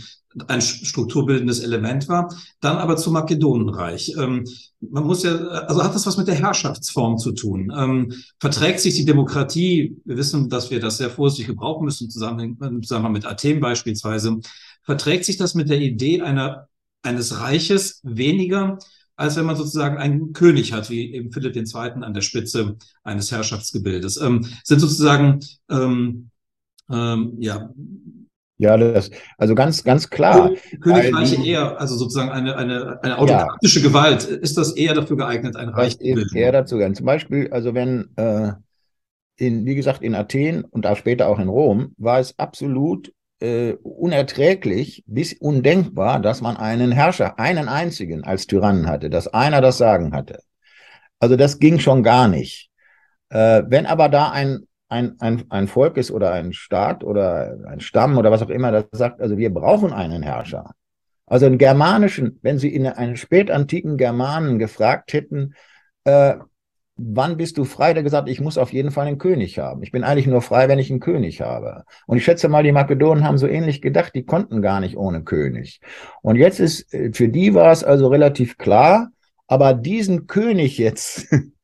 [0.47, 4.15] ein strukturbildendes Element war, dann aber zum Makedonenreich.
[4.17, 4.45] Ähm,
[4.79, 7.71] man muss ja, also hat das was mit der Herrschaftsform zu tun?
[7.75, 9.97] Ähm, verträgt sich die Demokratie?
[10.05, 14.39] Wir wissen, dass wir das sehr vorsichtig gebrauchen müssen, zusammen, im Zusammenhang mit Athen beispielsweise.
[14.83, 16.67] Verträgt sich das mit der Idee einer,
[17.01, 18.77] eines Reiches weniger,
[19.15, 22.03] als wenn man sozusagen einen König hat, wie eben Philipp II.
[22.03, 24.17] an der Spitze eines Herrschaftsgebildes?
[24.17, 26.29] Ähm, sind sozusagen, ähm,
[26.89, 27.69] ähm, ja,
[28.57, 30.51] ja, das, also ganz, ganz klar.
[30.81, 33.87] Königreiche eher, also sozusagen eine, eine, eine autokratische ja.
[33.87, 36.35] Gewalt, ist das eher dafür geeignet, ein Reich zu bilden?
[36.35, 36.97] Eher dazu geeignet.
[36.97, 38.53] Zum Beispiel, also wenn, äh,
[39.37, 43.73] in, wie gesagt, in Athen und da später auch in Rom, war es absolut äh,
[43.83, 49.77] unerträglich bis undenkbar, dass man einen Herrscher, einen einzigen als Tyrannen hatte, dass einer das
[49.77, 50.39] Sagen hatte.
[51.19, 52.69] Also das ging schon gar nicht.
[53.29, 57.79] Äh, wenn aber da ein, ein, ein, ein Volk ist oder ein Staat oder ein
[57.79, 60.71] Stamm oder was auch immer, das sagt, also wir brauchen einen Herrscher.
[61.25, 65.55] Also einen germanischen, wenn Sie in einen spätantiken Germanen gefragt hätten,
[66.03, 66.35] äh,
[66.97, 67.93] wann bist du frei?
[67.93, 69.83] Der gesagt, ich muss auf jeden Fall einen König haben.
[69.83, 71.83] Ich bin eigentlich nur frei, wenn ich einen König habe.
[72.05, 75.23] Und ich schätze mal, die Makedonen haben so ähnlich gedacht, die konnten gar nicht ohne
[75.23, 75.81] König.
[76.21, 79.09] Und jetzt ist, äh, für die war es also relativ klar,
[79.47, 81.27] aber diesen König jetzt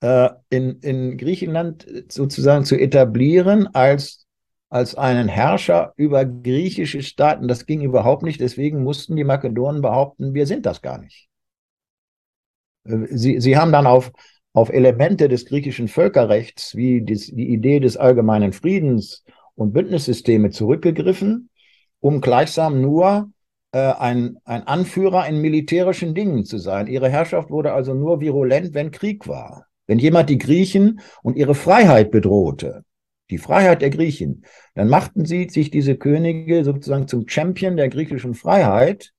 [0.00, 4.26] in, in Griechenland sozusagen zu etablieren als,
[4.68, 7.48] als einen Herrscher über griechische Staaten.
[7.48, 8.40] Das ging überhaupt nicht.
[8.40, 11.28] Deswegen mussten die Makedonen behaupten, wir sind das gar nicht.
[12.84, 14.12] Äh, sie, sie haben dann auf,
[14.52, 21.50] auf Elemente des griechischen Völkerrechts wie dies, die Idee des allgemeinen Friedens und Bündnissysteme zurückgegriffen,
[22.00, 23.30] um gleichsam nur
[23.72, 26.86] äh, ein, ein Anführer in militärischen Dingen zu sein.
[26.86, 29.65] Ihre Herrschaft wurde also nur virulent, wenn Krieg war.
[29.86, 32.84] Wenn jemand die Griechen und ihre Freiheit bedrohte,
[33.30, 34.44] die Freiheit der Griechen,
[34.74, 39.12] dann machten sie sich diese Könige sozusagen zum Champion der griechischen Freiheit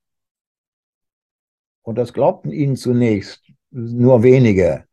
[1.88, 4.84] Und das glaubten ihnen zunächst nur wenige.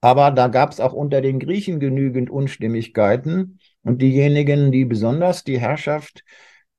[0.00, 3.58] Aber da gab es auch unter den Griechen genügend Unstimmigkeiten.
[3.82, 6.24] Und diejenigen, die besonders die Herrschaft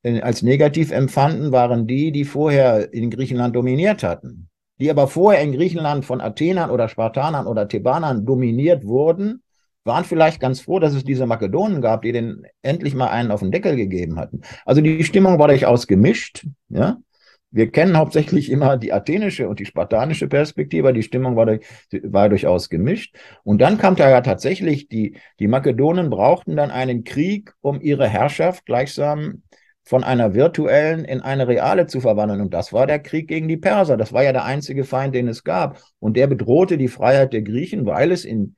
[0.01, 4.49] äh, als negativ empfanden, waren die, die vorher in Griechenland dominiert hatten.
[4.81, 9.43] Die aber vorher in Griechenland von Athenern oder Spartanern oder Thebanern dominiert wurden,
[9.83, 13.41] waren vielleicht ganz froh, dass es diese Makedonen gab, die den endlich mal einen auf
[13.41, 14.41] den Deckel gegeben hatten.
[14.65, 16.47] Also die Stimmung war durchaus gemischt.
[16.69, 16.97] Ja?
[17.51, 21.61] Wir kennen hauptsächlich immer die athenische und die spartanische Perspektive, die Stimmung war, durch,
[22.01, 23.15] war durchaus gemischt.
[23.43, 28.07] Und dann kam da ja tatsächlich, die, die Makedonen brauchten dann einen Krieg, um ihre
[28.07, 29.43] Herrschaft gleichsam
[29.91, 32.39] von einer virtuellen in eine reale zu verwandeln.
[32.39, 33.97] Und das war der Krieg gegen die Perser.
[33.97, 35.81] Das war ja der einzige Feind, den es gab.
[35.99, 38.55] Und der bedrohte die Freiheit der Griechen, weil es in,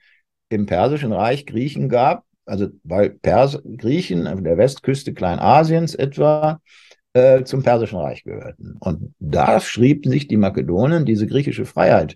[0.50, 6.62] im Persischen Reich Griechen gab, also weil Pers Griechen auf der Westküste Kleinasiens etwa
[7.14, 8.78] äh, zum Persischen Reich gehörten.
[8.80, 12.16] Und da schrieben sich die Makedonen diese griechische Freiheit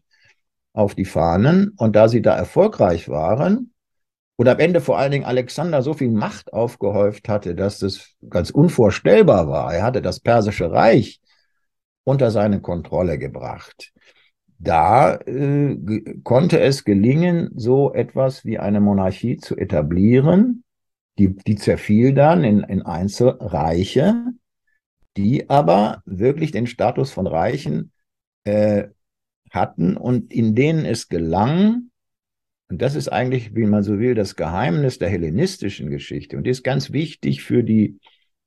[0.74, 1.74] auf die Fahnen.
[1.76, 3.74] Und da sie da erfolgreich waren
[4.38, 8.50] und am Ende vor allen Dingen Alexander so viel Macht aufgehäuft hatte, dass das ganz
[8.50, 9.73] unvorstellbar war.
[9.73, 11.19] Er hatte das Persische Reich
[12.06, 13.91] unter seine Kontrolle gebracht.
[14.60, 15.76] Da äh,
[16.23, 20.63] konnte es gelingen, so etwas wie eine Monarchie zu etablieren.
[21.19, 24.34] Die, die zerfiel dann in, in Einzelreiche
[25.17, 27.91] die aber wirklich den Status von Reichen
[28.45, 28.86] äh,
[29.52, 31.89] hatten und in denen es gelang,
[32.70, 36.52] und das ist eigentlich, wie man so will, das Geheimnis der hellenistischen Geschichte und die
[36.52, 38.00] ist ganz wichtig für die,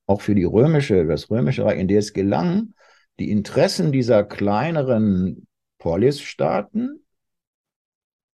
[0.06, 2.74] auch für die römische, das römische Reich, in der es gelang,
[3.18, 5.46] die Interessen dieser kleineren
[5.78, 7.04] Polisstaaten,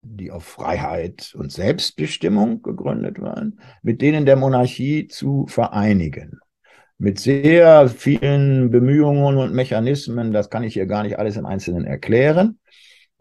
[0.03, 6.41] die auf Freiheit und Selbstbestimmung gegründet waren, mit denen der Monarchie zu vereinigen
[6.99, 10.33] mit sehr vielen Bemühungen und Mechanismen.
[10.33, 12.59] Das kann ich hier gar nicht alles im Einzelnen erklären.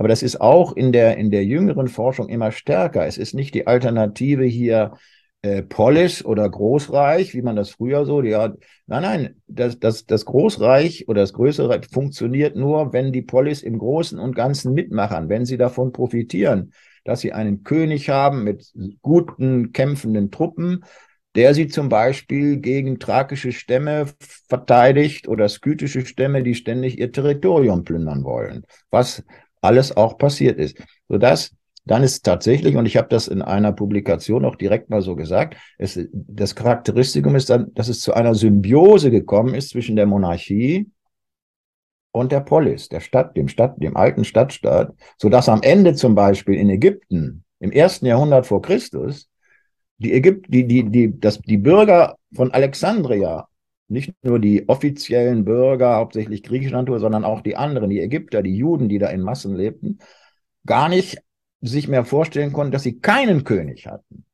[0.03, 3.07] Aber das ist auch in der, in der jüngeren Forschung immer stärker.
[3.07, 4.97] Es ist nicht die Alternative hier
[5.43, 8.49] äh, Polis oder Großreich, wie man das früher so, ja,
[8.85, 13.61] nein, nein, das, das, das Großreich oder das größere Reich funktioniert nur, wenn die Polis
[13.61, 16.73] im Großen und Ganzen mitmachen, wenn sie davon profitieren,
[17.05, 20.83] dass sie einen König haben mit guten, kämpfenden Truppen,
[21.35, 27.85] der sie zum Beispiel gegen thrakische Stämme verteidigt oder skytische Stämme, die ständig ihr Territorium
[27.85, 29.23] plündern wollen, was
[29.63, 30.78] alles auch passiert ist.
[31.08, 35.15] Sodass dann ist tatsächlich, und ich habe das in einer Publikation auch direkt mal so
[35.15, 40.06] gesagt, es, das Charakteristikum ist dann, dass es zu einer Symbiose gekommen ist zwischen der
[40.06, 40.89] Monarchie
[42.12, 46.56] und der Polis, der Stadt, dem Stadt, dem alten Stadtstaat, sodass am Ende zum Beispiel
[46.56, 49.30] in Ägypten im ersten Jahrhundert vor Christus
[49.97, 53.47] die Ägypten, die, die, die, das, die Bürger von Alexandria,
[53.87, 58.89] nicht nur die offiziellen Bürger, hauptsächlich Griechenland, sondern auch die anderen, die Ägypter, die Juden,
[58.89, 59.99] die da in Massen lebten,
[60.65, 61.21] gar nicht
[61.61, 64.25] sich mehr vorstellen konnten, dass sie keinen König hatten.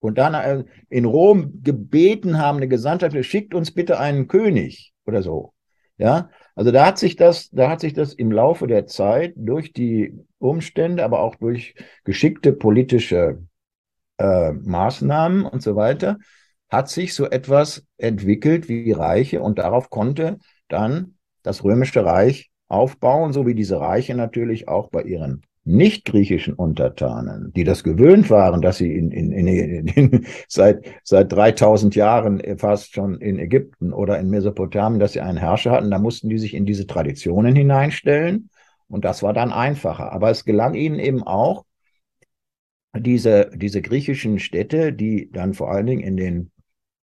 [0.00, 5.22] Und dann äh, in Rom gebeten haben, eine Gesandtschaft, schickt uns bitte einen König oder
[5.22, 5.52] so.
[5.98, 9.72] Ja, also da hat sich das, da hat sich das im Laufe der Zeit durch
[9.72, 13.42] die Umstände, aber auch durch geschickte politische
[14.18, 16.18] äh, Maßnahmen und so weiter,
[16.68, 23.32] hat sich so etwas entwickelt wie Reiche und darauf konnte dann das römische Reich aufbauen,
[23.32, 28.78] so wie diese Reiche natürlich auch bei ihren nicht-griechischen Untertanen, die das gewöhnt waren, dass
[28.78, 34.30] sie in, in, in, in, seit, seit 3000 Jahren fast schon in Ägypten oder in
[34.30, 38.48] Mesopotamien, dass sie einen Herrscher hatten, da mussten die sich in diese Traditionen hineinstellen
[38.88, 40.12] und das war dann einfacher.
[40.12, 41.64] Aber es gelang ihnen eben auch,
[42.98, 46.50] diese, diese griechischen Städte, die dann vor allen Dingen in den,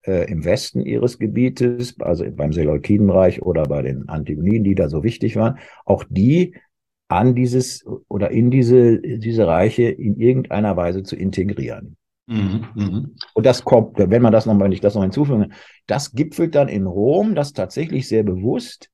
[0.06, 5.02] äh, im Westen ihres Gebietes, also beim Seleukidenreich oder bei den Antigoniden, die da so
[5.02, 6.54] wichtig waren, auch die
[7.08, 11.96] an dieses oder in diese, diese Reiche in irgendeiner Weise zu integrieren.
[12.26, 13.04] Mhm, mh.
[13.34, 15.48] Und das kommt, wenn man das nochmal, wenn ich das noch hinzufüge,
[15.86, 18.90] das gipfelt dann in Rom, das tatsächlich sehr bewusst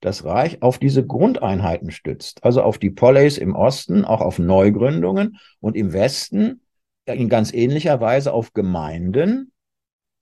[0.00, 5.38] das Reich auf diese Grundeinheiten stützt, also auf die Poleis im Osten, auch auf Neugründungen
[5.60, 6.60] und im Westen
[7.06, 9.52] in ganz ähnlicher Weise auf Gemeinden,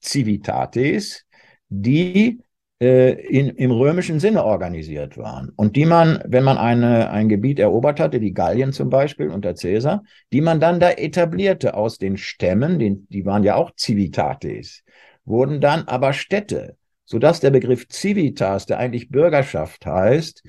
[0.05, 1.25] Civitates,
[1.69, 2.41] die
[2.81, 7.59] äh, in, im römischen Sinne organisiert waren und die man, wenn man eine, ein Gebiet
[7.59, 10.03] erobert hatte, die Gallien zum Beispiel unter Caesar,
[10.33, 14.83] die man dann da etablierte aus den Stämmen, den, die waren ja auch Civitates,
[15.25, 20.43] wurden dann aber Städte sodass der Begriff Civitas, der eigentlich Bürgerschaft heißt,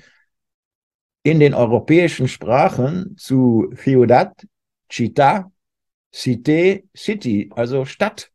[1.24, 4.34] in den europäischen Sprachen zu Ciudad,
[4.91, 5.51] Città,
[6.14, 8.32] Cité, City, also Stadt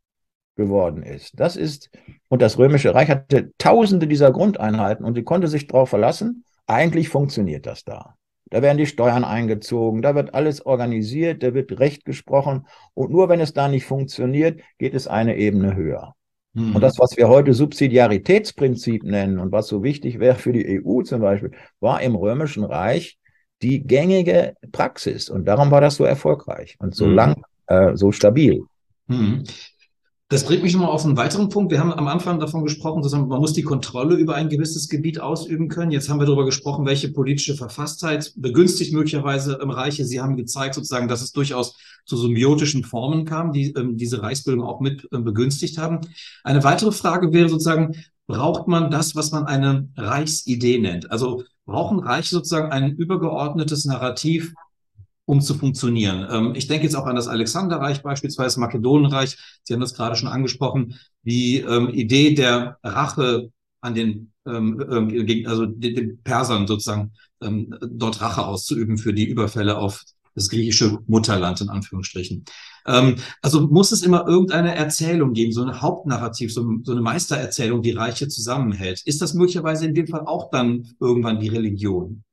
[0.60, 1.40] geworden ist.
[1.40, 1.90] Das ist,
[2.28, 7.08] und das Römische Reich hatte tausende dieser Grundeinheiten und sie konnte sich darauf verlassen, eigentlich
[7.08, 8.14] funktioniert das da.
[8.50, 12.66] Da werden die Steuern eingezogen, da wird alles organisiert, da wird Recht gesprochen.
[12.94, 16.14] Und nur wenn es da nicht funktioniert, geht es eine Ebene höher.
[16.52, 16.74] Mhm.
[16.74, 21.02] Und das, was wir heute Subsidiaritätsprinzip nennen und was so wichtig wäre für die EU
[21.02, 23.18] zum Beispiel, war im Römischen Reich
[23.62, 25.30] die gängige Praxis.
[25.30, 27.14] Und darum war das so erfolgreich und so mhm.
[27.14, 28.62] lang, äh, so stabil.
[29.06, 29.44] Mhm.
[30.30, 31.72] Das bringt mich nochmal auf einen weiteren Punkt.
[31.72, 35.20] Wir haben am Anfang davon gesprochen, dass man muss die Kontrolle über ein gewisses Gebiet
[35.20, 35.90] ausüben können.
[35.90, 40.04] Jetzt haben wir darüber gesprochen, welche politische Verfasstheit begünstigt möglicherweise im Reiche.
[40.04, 44.64] Sie haben gezeigt sozusagen, dass es durchaus zu symbiotischen Formen kam, die ähm, diese Reichsbildung
[44.64, 45.98] auch mit ähm, begünstigt haben.
[46.44, 47.96] Eine weitere Frage wäre sozusagen,
[48.28, 51.10] braucht man das, was man eine Reichsidee nennt?
[51.10, 54.54] Also brauchen Reiche sozusagen ein übergeordnetes Narrativ,
[55.30, 56.26] um zu funktionieren.
[56.28, 59.36] Ähm, ich denke jetzt auch an das Alexanderreich beispielsweise, Makedonenreich.
[59.62, 60.98] Sie haben das gerade schon angesprochen.
[61.22, 67.76] Die ähm, Idee der Rache an den, ähm, ähm also den, den Persern sozusagen, ähm,
[67.80, 70.02] dort Rache auszuüben für die Überfälle auf
[70.34, 72.44] das griechische Mutterland in Anführungsstrichen.
[72.86, 77.82] Ähm, also muss es immer irgendeine Erzählung geben, so ein Hauptnarrativ, so, so, eine Meistererzählung,
[77.82, 79.02] die Reiche zusammenhält.
[79.04, 82.24] Ist das möglicherweise in dem Fall auch dann irgendwann die Religion?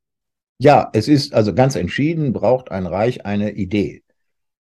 [0.58, 4.02] Ja, es ist also ganz entschieden, braucht ein Reich eine Idee.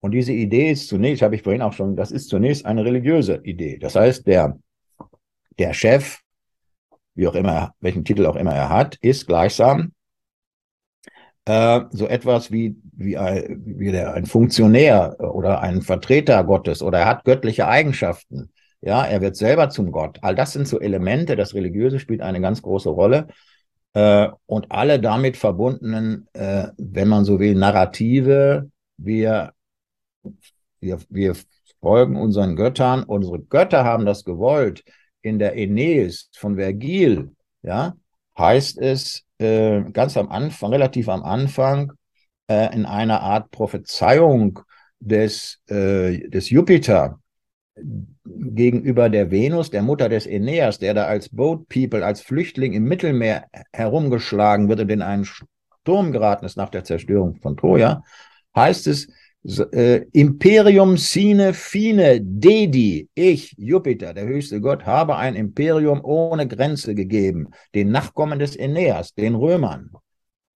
[0.00, 3.40] Und diese Idee ist zunächst, habe ich vorhin auch schon, das ist zunächst eine religiöse
[3.44, 3.78] Idee.
[3.78, 4.58] Das heißt, der,
[5.58, 6.20] der Chef,
[7.14, 9.92] wie auch immer, welchen Titel auch immer er hat, ist gleichsam
[11.44, 17.00] äh, so etwas wie, wie, ein, wie der, ein Funktionär oder ein Vertreter Gottes oder
[17.00, 18.50] er hat göttliche Eigenschaften.
[18.80, 20.18] Ja, er wird selber zum Gott.
[20.22, 23.28] All das sind so Elemente, das Religiöse spielt eine ganz große Rolle.
[23.94, 28.70] Äh, und alle damit verbundenen, äh, wenn man so will, Narrative.
[28.96, 29.52] Wir,
[30.80, 31.36] wir, wir
[31.80, 33.02] folgen unseren Göttern.
[33.02, 34.84] Unsere Götter haben das gewollt.
[35.20, 37.30] In der Aeneis von Vergil,
[37.62, 37.94] ja,
[38.36, 41.92] heißt es äh, ganz am Anfang, relativ am Anfang,
[42.48, 44.60] äh, in einer Art Prophezeiung
[45.00, 47.20] des, äh, des Jupiter,
[48.24, 52.84] gegenüber der Venus, der Mutter des Aeneas, der da als Boat People, als Flüchtling im
[52.84, 58.02] Mittelmeer herumgeschlagen wird und in einen Sturm geraten ist nach der Zerstörung von Troja,
[58.54, 59.08] heißt es,
[59.72, 66.94] äh, Imperium sine fine dedi, ich, Jupiter, der höchste Gott, habe ein Imperium ohne Grenze
[66.94, 69.90] gegeben, den Nachkommen des Aeneas, den Römern.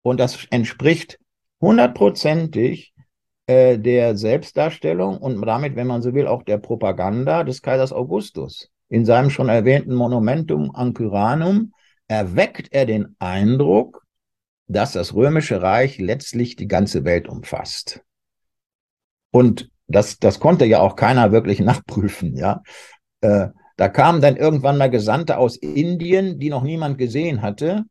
[0.02, 1.18] Und das entspricht
[1.60, 2.92] hundertprozentig
[3.46, 8.70] äh, der Selbstdarstellung und damit, wenn man so will, auch der Propaganda des Kaisers Augustus.
[8.88, 11.72] In seinem schon erwähnten Monumentum Ancyranum
[12.08, 14.04] erweckt er den Eindruck,
[14.68, 18.02] dass das römische Reich letztlich die ganze Welt umfasst.
[19.30, 22.62] Und das, das konnte ja auch keiner wirklich nachprüfen, ja.
[23.20, 27.84] Äh, da kamen dann irgendwann mal Gesandte aus Indien, die noch niemand gesehen hatte,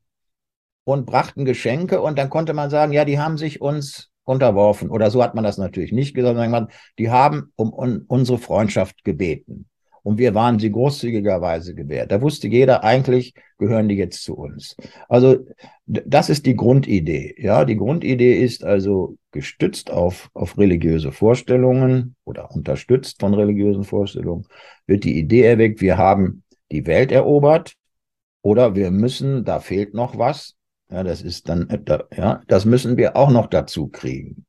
[0.84, 4.90] und brachten Geschenke und dann konnte man sagen, ja, die haben sich uns unterworfen.
[4.90, 6.68] Oder so hat man das natürlich nicht gesagt, sondern
[7.00, 7.72] die haben um,
[8.08, 9.68] unsere Freundschaft gebeten.
[10.06, 12.12] Und wir waren sie großzügigerweise gewährt.
[12.12, 14.76] Da wusste jeder, eigentlich gehören die jetzt zu uns.
[15.10, 15.48] Also
[15.88, 17.34] das ist die Grundidee.
[17.40, 24.46] Ja, die Grundidee ist also gestützt auf, auf religiöse Vorstellungen oder unterstützt von religiösen Vorstellungen,
[24.86, 27.74] wird die Idee erweckt, wir haben die Welt erobert
[28.44, 30.56] oder wir müssen, da fehlt noch was,
[30.96, 31.68] ja, das ist dann,
[32.16, 34.46] ja, das müssen wir auch noch dazu kriegen.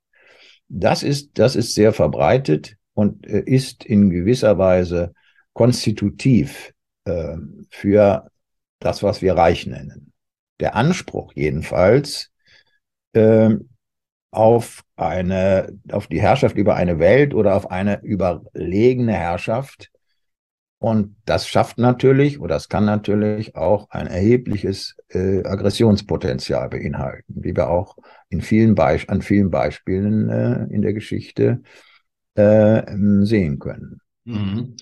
[0.68, 5.12] Das ist, das ist sehr verbreitet und äh, ist in gewisser Weise
[5.55, 6.72] konstitutiv
[7.05, 7.36] äh,
[7.70, 8.30] für
[8.78, 10.12] das, was wir Reich nennen.
[10.61, 12.30] Der Anspruch jedenfalls
[13.12, 13.57] äh,
[14.30, 19.90] auf eine, auf die Herrschaft über eine Welt oder auf eine überlegene Herrschaft
[20.79, 27.57] und das schafft natürlich oder das kann natürlich auch ein erhebliches äh, Aggressionspotenzial beinhalten, wie
[27.57, 27.97] wir auch
[28.29, 31.62] in vielen an vielen Beispielen äh, in der Geschichte
[32.35, 32.83] äh,
[33.22, 34.01] sehen können.
[34.24, 34.77] Mhm.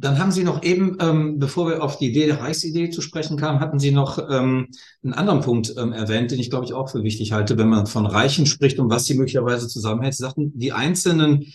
[0.00, 3.36] Dann haben Sie noch eben, ähm, bevor wir auf die Idee der Reichsidee zu sprechen
[3.36, 4.68] kamen, hatten Sie noch ähm,
[5.02, 7.86] einen anderen Punkt ähm, erwähnt, den ich glaube ich auch für wichtig halte, wenn man
[7.86, 10.14] von Reichen spricht und was sie möglicherweise zusammenhält.
[10.14, 11.46] Sie sagten, die einzelnen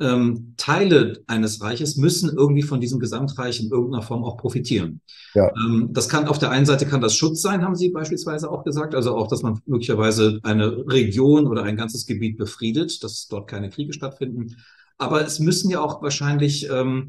[0.00, 5.00] ähm, Teile eines Reiches müssen irgendwie von diesem Gesamtreich in irgendeiner Form auch profitieren.
[5.34, 5.52] Ja.
[5.56, 8.64] Ähm, das kann auf der einen Seite kann das Schutz sein, haben Sie beispielsweise auch
[8.64, 13.48] gesagt, also auch, dass man möglicherweise eine Region oder ein ganzes Gebiet befriedet, dass dort
[13.48, 14.56] keine Kriege stattfinden.
[14.98, 17.08] Aber es müssen ja auch wahrscheinlich ähm,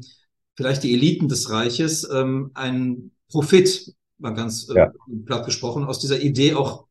[0.54, 4.92] vielleicht die Eliten des Reiches ähm, einen Profit, mal ganz äh, ja.
[5.24, 6.86] platt gesprochen, aus dieser Idee auch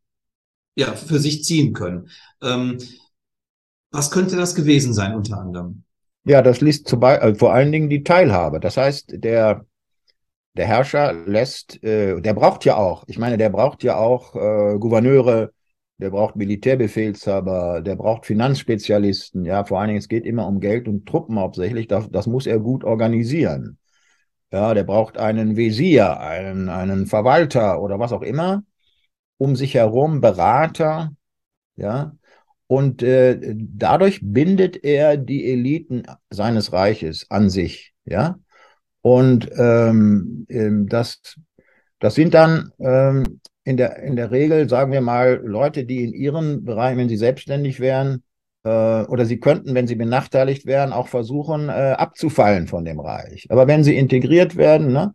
[0.76, 2.10] ja, für sich ziehen können.
[2.42, 2.78] Ähm,
[3.92, 5.85] was könnte das gewesen sein unter anderem?
[6.26, 8.60] Ja, das liest Beispiel, äh, vor allen Dingen die Teilhabe.
[8.60, 9.66] Das heißt, der,
[10.56, 14.80] der Herrscher lässt, äh, der braucht ja auch, ich meine, der braucht ja auch äh,
[14.80, 15.52] Gouverneure,
[16.00, 19.46] der braucht Militärbefehlshaber, der braucht Finanzspezialisten.
[19.46, 21.88] Ja, vor allen Dingen, es geht immer um Geld und Truppen hauptsächlich.
[21.88, 23.80] Das, das muss er gut organisieren.
[24.52, 28.64] Ja, der braucht einen Visier, einen, einen Verwalter oder was auch immer,
[29.38, 31.14] um sich herum Berater.
[31.78, 32.16] Ja,
[32.68, 37.94] und äh, dadurch bindet er die Eliten seines Reiches an sich.
[38.06, 38.40] Ja,
[39.02, 41.36] und ähm, ähm das,
[42.00, 46.14] das sind dann ähm, in der, in der Regel, sagen wir mal, Leute, die in
[46.14, 48.24] ihren Bereichen, wenn sie selbstständig wären,
[48.64, 48.70] äh,
[49.04, 53.48] oder sie könnten, wenn sie benachteiligt wären, auch versuchen, äh, abzufallen von dem Reich.
[53.50, 55.14] Aber wenn sie integriert werden, ne,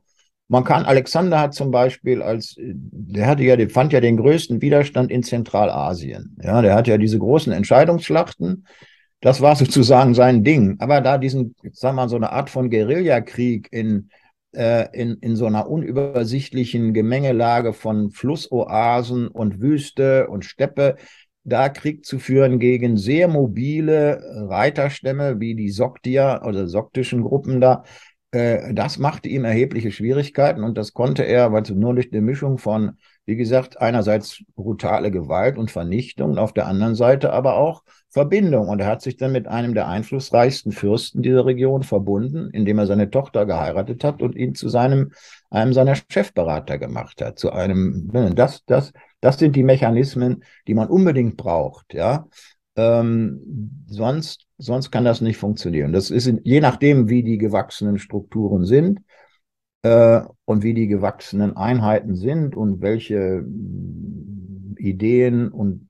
[0.50, 4.60] man kann, Alexander hat zum Beispiel als, der hatte ja, der fand ja den größten
[4.60, 6.36] Widerstand in Zentralasien.
[6.42, 8.66] Ja, der hat ja diese großen Entscheidungsschlachten.
[9.20, 10.74] Das war sozusagen sein Ding.
[10.80, 14.10] Aber da diesen, sagen wir mal, so eine Art von Guerillakrieg in,
[14.50, 20.96] äh, in, in so einer unübersichtlichen Gemengelage von Flussoasen und Wüste und Steppe,
[21.44, 27.84] da Krieg zu führen gegen sehr mobile Reiterstämme wie die Soktier oder soktischen Gruppen da,
[28.32, 32.58] das machte ihm erhebliche Schwierigkeiten und das konnte er, weil es nur durch eine Mischung
[32.58, 38.68] von, wie gesagt, einerseits brutale Gewalt und Vernichtung, auf der anderen Seite aber auch Verbindung.
[38.68, 42.86] Und er hat sich dann mit einem der einflussreichsten Fürsten dieser Region verbunden, indem er
[42.86, 45.12] seine Tochter geheiratet hat und ihn zu seinem,
[45.50, 47.38] einem seiner Chefberater gemacht hat.
[47.38, 52.28] Zu einem, das, das, das sind die Mechanismen, die man unbedingt braucht, ja.
[52.76, 55.92] Ähm, sonst, sonst kann das nicht funktionieren.
[55.92, 59.00] Das ist in, je nachdem, wie die gewachsenen Strukturen sind
[59.82, 63.44] äh, und wie die gewachsenen Einheiten sind und welche
[64.76, 65.88] Ideen und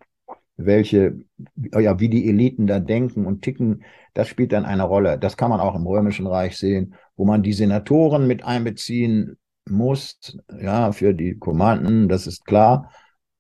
[0.57, 1.19] welche,
[1.57, 3.83] ja, wie die Eliten da denken und ticken,
[4.15, 5.19] das spielt dann eine Rolle.
[5.19, 10.39] Das kann man auch im Römischen Reich sehen, wo man die Senatoren mit einbeziehen muss,
[10.61, 12.91] ja, für die Kommanden, das ist klar.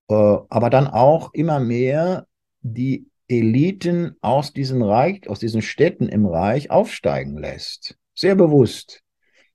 [0.08, 2.26] Äh, aber dann auch immer mehr
[2.62, 7.96] die Eliten aus diesen Reich, aus diesen Städten im Reich aufsteigen lässt.
[8.14, 9.02] Sehr bewusst.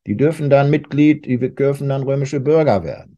[0.07, 3.15] Die dürfen dann Mitglied, die dürfen dann römische Bürger werden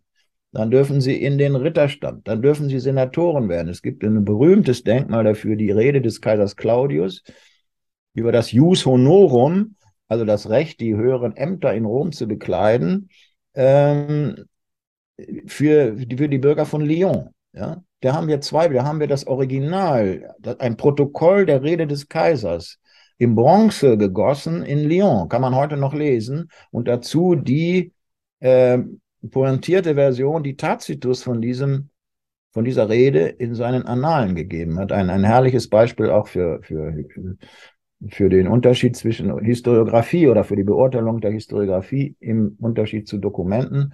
[0.58, 3.70] dann dürfen sie in den Ritterstand, dann dürfen sie Senatoren werden.
[3.70, 7.24] Es gibt ein berühmtes Denkmal dafür, die Rede des Kaisers Claudius
[8.16, 9.76] über das Jus Honorum,
[10.08, 13.10] also das Recht, die höheren Ämter in Rom zu bekleiden,
[13.53, 14.45] ähm,
[15.45, 17.30] für, für die Bürger von Lyon.
[17.58, 17.84] Ja?
[18.01, 22.80] Da haben wir zwei, da haben wir das Original, ein Protokoll der Rede des Kaisers
[23.18, 27.93] in Bronze gegossen in Lyon, kann man heute noch lesen, und dazu die
[28.39, 28.78] äh,
[29.32, 31.89] pointierte Version, die Tacitus von diesem
[32.58, 34.91] von dieser Rede in seinen Annalen gegeben hat.
[34.91, 36.91] Ein, ein herrliches Beispiel auch für, für,
[38.08, 43.93] für den Unterschied zwischen Historiografie oder für die Beurteilung der Historiografie im Unterschied zu Dokumenten.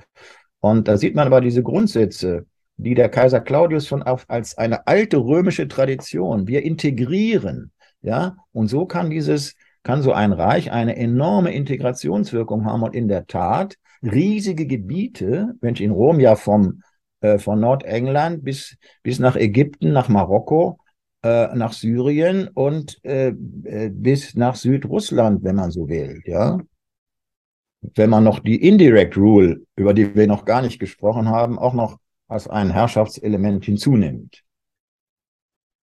[0.61, 2.45] Und da sieht man aber diese Grundsätze,
[2.83, 7.71] die der Kaiser Claudius schon auf, als eine alte römische Tradition, wir integrieren,
[8.01, 13.07] ja, und so kann dieses, kann so ein Reich eine enorme Integrationswirkung haben und in
[13.07, 16.83] der Tat riesige Gebiete, wenn ich in Rom ja vom,
[17.21, 20.79] äh, von Nordengland bis, bis nach Ägypten, nach Marokko,
[21.23, 26.59] äh, nach Syrien und äh, äh, bis nach Südrussland, wenn man so will, ja.
[27.95, 31.73] Wenn man noch die Indirect Rule, über die wir noch gar nicht gesprochen haben, auch
[31.73, 31.97] noch
[32.33, 34.43] als ein Herrschaftselement hinzunimmt.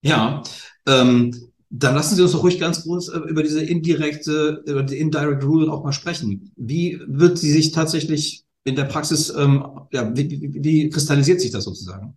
[0.03, 0.42] Ja,
[0.86, 1.34] ähm,
[1.70, 5.44] dann lassen Sie uns doch ruhig ganz kurz äh, über diese indirekte, über die Indirect
[5.44, 6.53] Rule auch mal sprechen.
[6.57, 11.51] Wie wird sie sich tatsächlich in der Praxis, ähm, ja, wie, wie, wie kristallisiert sich
[11.51, 12.16] das sozusagen?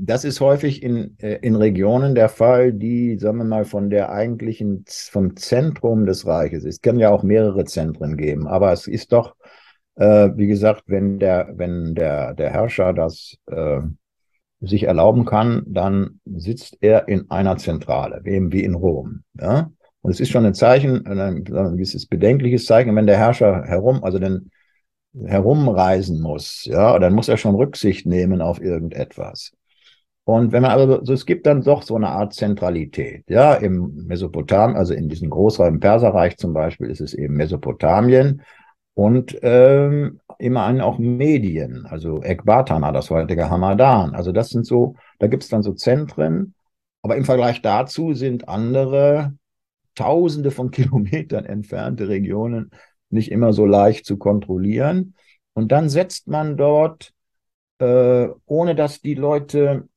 [0.00, 4.10] Das ist häufig in, äh, in Regionen der Fall, die, sagen wir mal, von der
[4.10, 9.12] eigentlichen, vom Zentrum des Reiches, es kann ja auch mehrere Zentren geben, aber es ist
[9.12, 9.34] doch,
[9.98, 13.80] äh, wie gesagt, wenn der, wenn der, der Herrscher das äh,
[14.60, 19.22] sich erlauben kann, dann sitzt er in einer Zentrale, eben wie in Rom.
[19.38, 19.70] Ja?
[20.00, 24.18] Und es ist schon ein Zeichen, ein gewisses bedenkliches Zeichen, wenn der Herrscher herum, also
[24.18, 24.50] dann
[25.26, 29.52] herumreisen muss, ja, dann muss er schon Rücksicht nehmen auf irgendetwas.
[30.24, 34.04] Und wenn man also, so, es gibt dann doch so eine Art Zentralität, ja, im
[34.06, 38.42] Mesopotamien, also in diesem Großraum Perserreich zum Beispiel ist es eben Mesopotamien
[38.98, 44.16] und ähm, immerhin auch Medien, also Ekbatana, das heutige Hamadan.
[44.16, 46.56] Also das sind so, da gibt es dann so Zentren,
[47.02, 49.34] aber im Vergleich dazu sind andere
[49.94, 52.72] Tausende von Kilometern entfernte Regionen
[53.08, 55.14] nicht immer so leicht zu kontrollieren.
[55.52, 57.12] Und dann setzt man dort,
[57.78, 59.88] äh, ohne dass die Leute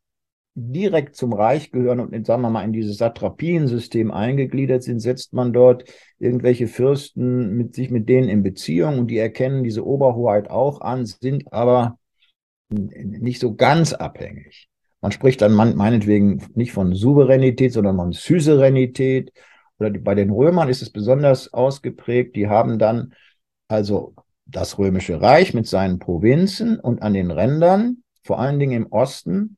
[0.53, 5.53] direkt zum Reich gehören und, sagen wir mal, in dieses Satrapiensystem eingegliedert sind, setzt man
[5.53, 5.85] dort
[6.19, 11.05] irgendwelche Fürsten mit sich mit denen in Beziehung und die erkennen diese Oberhoheit auch an,
[11.05, 11.97] sind aber
[12.69, 14.69] nicht so ganz abhängig.
[15.01, 19.33] Man spricht dann meinetwegen nicht von Souveränität, sondern von Suzeränität.
[19.79, 22.35] Oder bei den Römern ist es besonders ausgeprägt.
[22.35, 23.13] Die haben dann
[23.67, 24.13] also
[24.45, 29.57] das römische Reich mit seinen Provinzen und an den Rändern, vor allen Dingen im Osten,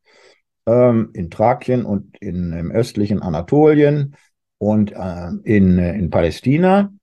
[0.66, 4.16] ähm, in Thrakien und in, im östlichen Anatolien
[4.58, 6.94] und äh, in, in Palästina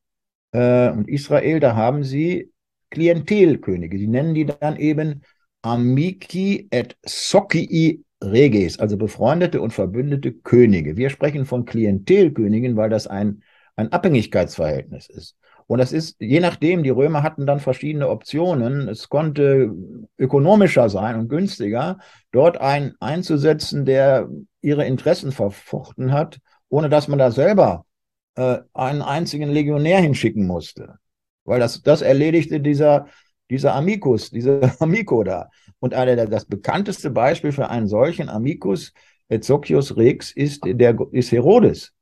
[0.52, 2.52] äh, und Israel, da haben sie
[2.90, 3.98] Klientelkönige.
[3.98, 5.22] Die nennen die dann eben
[5.62, 10.96] Amici et Socii Reges, also befreundete und verbündete Könige.
[10.96, 13.42] Wir sprechen von Klientelkönigen, weil das ein,
[13.76, 15.36] ein Abhängigkeitsverhältnis ist.
[15.70, 18.88] Und das ist, je nachdem, die Römer hatten dann verschiedene Optionen.
[18.88, 19.70] Es konnte
[20.18, 22.00] ökonomischer sein und günstiger,
[22.32, 24.28] dort einen einzusetzen, der
[24.62, 26.40] ihre Interessen verfochten hat,
[26.70, 27.86] ohne dass man da selber
[28.34, 30.96] äh, einen einzigen Legionär hinschicken musste.
[31.44, 33.06] Weil das, das erledigte dieser,
[33.48, 35.50] dieser Amicus, dieser Amico da.
[35.78, 38.92] Und eine, das bekannteste Beispiel für einen solchen Amicus
[39.28, 41.92] Ezocius Rex ist, der, ist Herodes.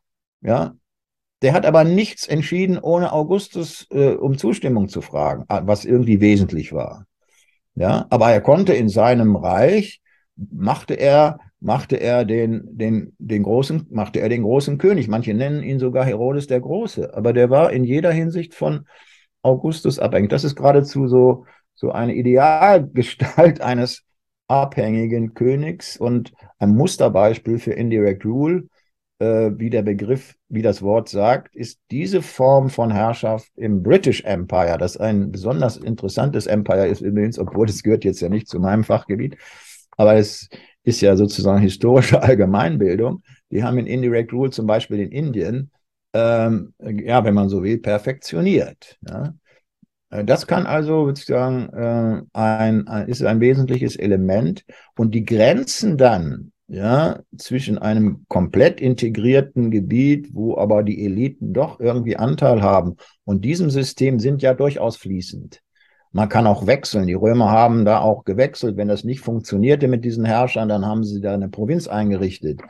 [0.40, 0.74] Ja,
[1.43, 6.20] der hat aber nichts entschieden, ohne Augustus äh, um Zustimmung zu fragen, ah, was irgendwie
[6.20, 7.07] wesentlich war.
[7.74, 10.01] Ja, aber er konnte in seinem Reich
[10.36, 15.09] machte er machte er den den den großen machte er den großen König.
[15.09, 18.86] Manche nennen ihn sogar Herodes der Große, aber der war in jeder Hinsicht von
[19.43, 20.30] Augustus abhängig.
[20.30, 24.03] Das ist geradezu so so eine Idealgestalt eines
[24.49, 28.64] abhängigen Königs und ein Musterbeispiel für Indirect Rule,
[29.18, 34.22] äh, wie der Begriff, wie das Wort sagt, ist diese Form von Herrschaft im British
[34.24, 38.60] Empire, das ein besonders interessantes Empire ist übrigens, obwohl es gehört jetzt ja nicht zu
[38.60, 39.36] meinem Fachgebiet,
[39.96, 40.48] aber es
[40.84, 43.22] ist ja sozusagen historische Allgemeinbildung.
[43.50, 45.70] Die haben in Indirect Rule zum Beispiel in Indien,
[46.12, 48.98] ähm, ja, wenn man so will, perfektioniert.
[49.06, 49.34] Ja.
[50.10, 54.64] Äh, das kann also sozusagen äh, ein, ein, ist ein wesentliches Element
[54.96, 61.80] und die Grenzen dann ja, zwischen einem komplett integrierten Gebiet, wo aber die Eliten doch
[61.80, 65.62] irgendwie Anteil haben und diesem System sind ja durchaus fließend.
[66.12, 67.06] Man kann auch wechseln.
[67.06, 68.78] Die Römer haben da auch gewechselt.
[68.78, 72.60] Wenn das nicht funktionierte mit diesen Herrschern, dann haben sie da eine Provinz eingerichtet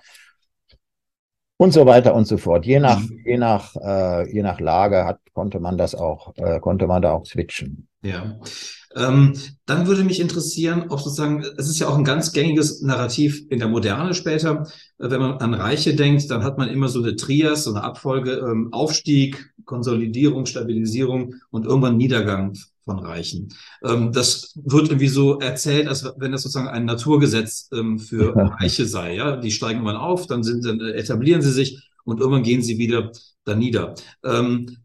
[1.57, 2.65] und so weiter und so fort.
[2.65, 3.23] Je nach, mhm.
[3.25, 7.13] je nach, äh, je nach Lage hat, konnte man das auch, äh, konnte man da
[7.13, 7.89] auch switchen.
[8.03, 8.39] Ja.
[8.99, 9.35] Ähm,
[9.65, 13.59] dann würde mich interessieren, ob sozusagen, es ist ja auch ein ganz gängiges Narrativ in
[13.59, 14.67] der Moderne später.
[14.99, 17.85] Äh, wenn man an Reiche denkt, dann hat man immer so eine Trias, so eine
[17.85, 23.49] Abfolge, ähm, Aufstieg, Konsolidierung, Stabilisierung und irgendwann Niedergang von Reichen.
[23.85, 28.87] Ähm, das wird irgendwie so erzählt, als wenn das sozusagen ein Naturgesetz ähm, für Reiche
[28.87, 29.15] sei.
[29.15, 32.79] Ja, die steigen irgendwann auf, dann sind, dann etablieren sie sich und irgendwann gehen sie
[32.79, 33.13] wieder
[33.45, 33.95] da nieder.
[34.25, 34.79] Ähm,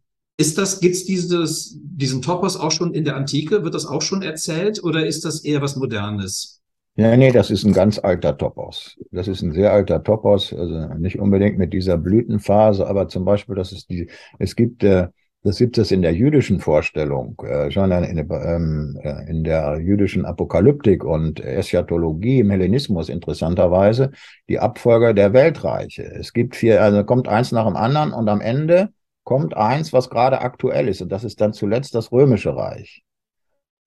[0.44, 3.64] ist das, gibt's dieses, diesen Topos auch schon in der Antike?
[3.64, 6.62] Wird das auch schon erzählt oder ist das eher was Modernes?
[6.98, 8.98] Ja, nee, das ist ein ganz alter Topos.
[9.12, 13.56] Das ist ein sehr alter Topos, also nicht unbedingt mit dieser Blütenphase, aber zum Beispiel,
[13.56, 15.08] dass es die, es gibt äh,
[15.46, 20.26] das gibt es in der jüdischen Vorstellung, äh, schon in, ähm, äh, in der jüdischen
[20.26, 24.12] Apokalyptik und Eschatologie im Hellenismus interessanterweise,
[24.48, 26.04] die Abfolger der Weltreiche.
[26.04, 28.90] Es gibt vier, also kommt eins nach dem anderen und am Ende
[29.24, 33.04] kommt eins, was gerade aktuell ist und das ist dann zuletzt das Römische Reich.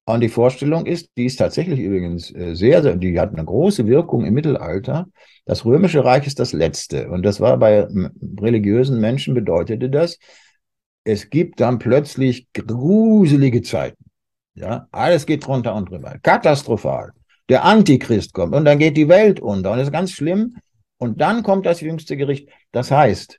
[0.08, 3.86] Und die Vorstellung ist, die ist tatsächlich übrigens äh, sehr, sehr, die hat eine große
[3.88, 5.08] Wirkung im Mittelalter.
[5.46, 7.10] Das Römische Reich ist das letzte.
[7.10, 7.88] Und das war bei
[8.40, 10.18] religiösen Menschen bedeutete das,
[11.02, 14.04] es gibt dann plötzlich gruselige Zeiten.
[14.54, 16.18] Ja, alles geht drunter und drüber.
[16.22, 17.12] Katastrophal.
[17.48, 20.56] Der Antichrist kommt und dann geht die Welt unter und das ist ganz schlimm.
[20.98, 22.48] Und dann kommt das jüngste Gericht.
[22.72, 23.38] Das heißt,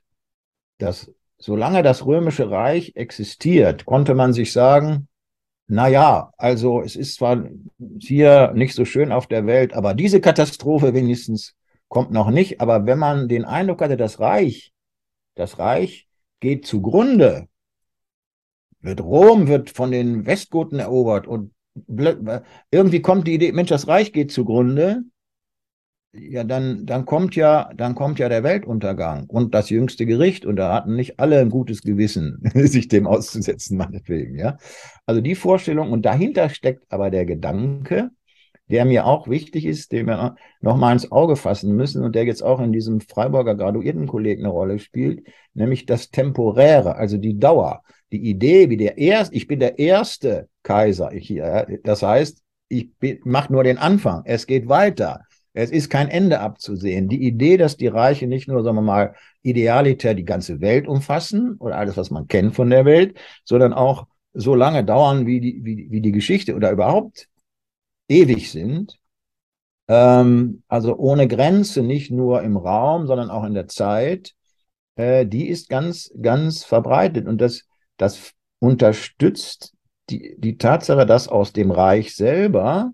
[0.78, 5.08] dass solange das römische Reich existiert, konnte man sich sagen,
[5.68, 7.44] na ja, also es ist zwar
[7.98, 11.54] hier nicht so schön auf der Welt, aber diese Katastrophe wenigstens
[11.88, 12.60] kommt noch nicht.
[12.60, 14.72] Aber wenn man den Eindruck hatte, das Reich,
[15.34, 16.08] das Reich
[16.40, 17.48] geht zugrunde,
[18.80, 21.52] wird Rom wird von den Westgoten erobert und
[22.70, 25.02] irgendwie kommt die Idee, Mensch, das Reich geht zugrunde.
[26.12, 30.56] Ja, dann, dann kommt ja, dann kommt ja der Weltuntergang und das jüngste Gericht und
[30.56, 34.56] da hatten nicht alle ein gutes Gewissen, sich dem auszusetzen, meinetwegen, ja.
[35.04, 38.10] Also die Vorstellung und dahinter steckt aber der Gedanke,
[38.70, 42.42] der mir auch wichtig ist, den wir nochmal ins Auge fassen müssen und der jetzt
[42.42, 47.82] auch in diesem Freiburger Graduiertenkolleg eine Rolle spielt, nämlich das Temporäre, also die Dauer.
[48.12, 51.34] Die Idee, wie der erste, ich bin der erste Kaiser, ich,
[51.84, 52.90] das heißt, ich
[53.24, 55.20] mache nur den Anfang, es geht weiter.
[55.58, 57.08] Es ist kein Ende abzusehen.
[57.08, 61.56] Die Idee, dass die Reiche nicht nur, sagen wir mal, idealitär die ganze Welt umfassen
[61.58, 65.60] oder alles, was man kennt von der Welt, sondern auch so lange dauern, wie die,
[65.64, 67.28] wie, wie die Geschichte oder überhaupt
[68.08, 69.00] ewig sind.
[69.88, 74.34] Ähm, also ohne Grenze, nicht nur im Raum, sondern auch in der Zeit.
[74.94, 77.26] Äh, die ist ganz, ganz verbreitet.
[77.26, 77.64] Und das,
[77.96, 79.74] das unterstützt
[80.08, 82.92] die, die Tatsache, dass aus dem Reich selber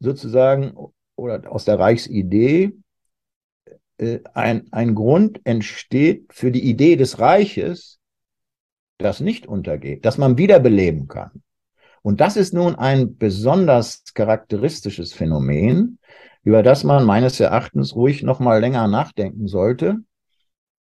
[0.00, 0.72] sozusagen
[1.16, 2.72] oder aus der Reichsidee
[3.98, 7.98] äh, ein, ein Grund entsteht für die Idee des Reiches,
[8.98, 11.42] das nicht untergeht, das man wiederbeleben kann.
[12.02, 15.98] Und das ist nun ein besonders charakteristisches Phänomen,
[16.42, 19.96] über das man meines Erachtens ruhig noch mal länger nachdenken sollte.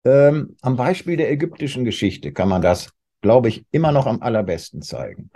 [0.03, 4.81] Ähm, am Beispiel der ägyptischen Geschichte kann man das, glaube ich, immer noch am allerbesten
[4.81, 5.29] zeigen.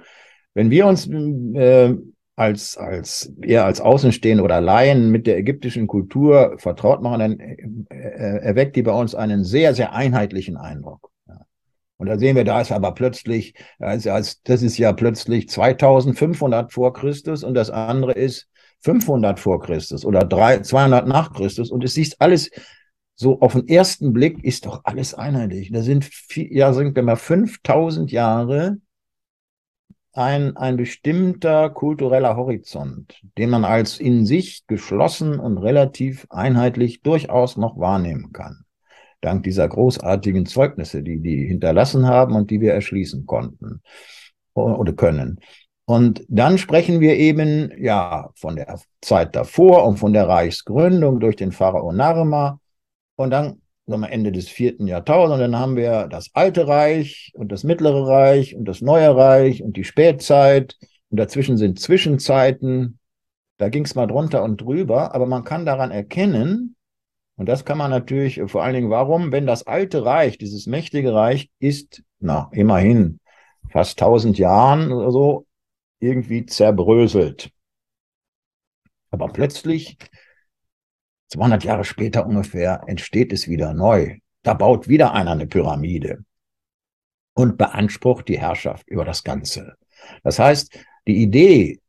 [0.56, 1.96] Wenn wir uns äh,
[2.36, 8.40] als, als eher als Außenstehende oder Laien mit der ägyptischen Kultur vertraut machen, dann äh,
[8.42, 11.12] erweckt die bei uns einen sehr, sehr einheitlichen Eindruck.
[11.98, 14.06] Und da sehen wir, da ist aber plötzlich, das
[14.62, 18.50] ist ja plötzlich 2500 vor Christus und das andere ist
[18.82, 21.72] 500 vor Christus oder 200 nach Christus.
[21.72, 22.52] Und es sieht alles
[23.16, 25.72] so auf den ersten Blick ist doch alles einheitlich.
[25.72, 28.78] Da sind, ja, sind wir mal 5000 Jahre
[30.16, 37.58] ein, ein bestimmter kultureller Horizont, den man als in sich geschlossen und relativ einheitlich durchaus
[37.58, 38.66] noch wahrnehmen kann.
[39.22, 43.82] Dank dieser großartigen Zeugnisse, die die hinterlassen haben und die wir erschließen konnten
[44.54, 45.40] oder können.
[45.86, 51.36] Und dann sprechen wir eben, ja, von der Zeit davor und von der Reichsgründung durch
[51.36, 52.60] den Pharao Narma.
[53.16, 55.40] Und dann sagen wir, Ende des vierten Jahrtausends.
[55.40, 59.78] Dann haben wir das Alte Reich und das Mittlere Reich und das Neue Reich und
[59.78, 60.78] die Spätzeit.
[61.10, 63.00] Und dazwischen sind Zwischenzeiten.
[63.58, 65.14] Da ging es mal drunter und drüber.
[65.14, 66.76] Aber man kann daran erkennen,
[67.38, 71.14] und das kann man natürlich vor allen Dingen, warum, wenn das Alte Reich, dieses mächtige
[71.14, 73.20] Reich, ist, na, immerhin
[73.70, 75.46] fast tausend Jahren oder so,
[76.00, 77.52] irgendwie zerbröselt.
[79.10, 79.98] Aber plötzlich
[81.30, 84.18] 200 Jahre später ungefähr entsteht es wieder neu.
[84.44, 86.24] Da baut wieder einer eine Pyramide
[87.34, 89.76] und beansprucht die Herrschaft über das Ganze.
[90.24, 91.80] Das heißt, die Idee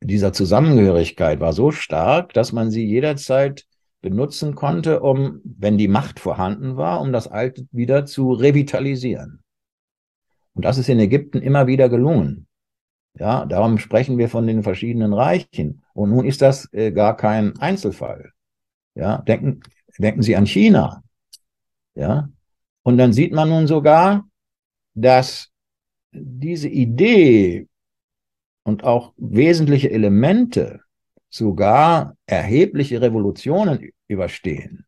[0.00, 3.64] dieser Zusammengehörigkeit war so stark, dass man sie jederzeit
[4.00, 9.42] benutzen konnte, um, wenn die Macht vorhanden war, um das Alte wieder zu revitalisieren.
[10.54, 12.46] Und das ist in Ägypten immer wieder gelungen.
[13.18, 15.82] Ja, darum sprechen wir von den verschiedenen Reichen.
[15.94, 18.32] Und nun ist das äh, gar kein Einzelfall.
[18.94, 19.60] Ja, denken,
[19.98, 21.02] denken Sie an China.
[21.94, 22.28] Ja,
[22.82, 24.28] und dann sieht man nun sogar,
[24.94, 25.50] dass
[26.12, 27.68] diese Idee
[28.64, 30.80] und auch wesentliche Elemente
[31.30, 34.86] sogar erhebliche Revolutionen überstehen.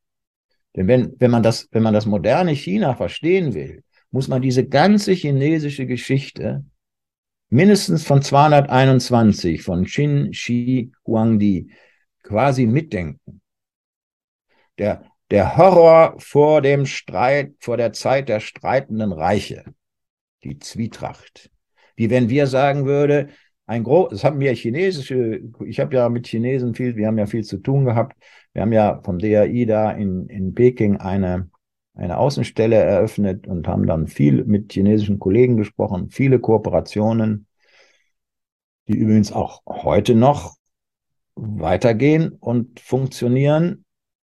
[0.76, 4.66] Denn wenn, wenn, man das, wenn man das moderne China verstehen will, muss man diese
[4.66, 6.64] ganze chinesische Geschichte
[7.48, 11.70] mindestens von 221 von Qin Shi Huangdi
[12.22, 13.40] quasi mitdenken
[14.78, 19.64] der, der Horror vor dem Streit, vor der Zeit der streitenden Reiche,
[20.42, 21.50] die Zwietracht.
[21.96, 23.28] Wie wenn wir sagen würde,
[23.66, 27.26] ein groß, das haben wir chinesische, ich habe ja mit Chinesen viel, wir haben ja
[27.26, 28.16] viel zu tun gehabt.
[28.52, 31.50] Wir haben ja vom DAI da in, in Peking eine,
[31.94, 37.46] eine Außenstelle eröffnet und haben dann viel mit chinesischen Kollegen gesprochen, viele Kooperationen,
[38.86, 40.56] die übrigens auch heute noch
[41.36, 43.83] weitergehen und funktionieren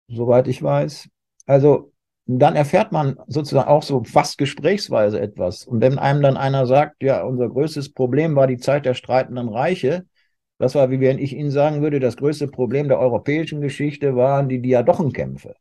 [0.10, 1.10] soweit ich weiß.
[1.46, 1.92] Also
[2.26, 5.66] dann erfährt man sozusagen auch so fast gesprächsweise etwas.
[5.66, 9.50] Und wenn einem dann einer sagt, ja, unser größtes Problem war die Zeit der streitenden
[9.50, 10.06] Reiche,
[10.60, 14.50] das war, wie wenn ich Ihnen sagen würde, das größte Problem der europäischen Geschichte waren
[14.50, 15.56] die Diadochenkämpfe.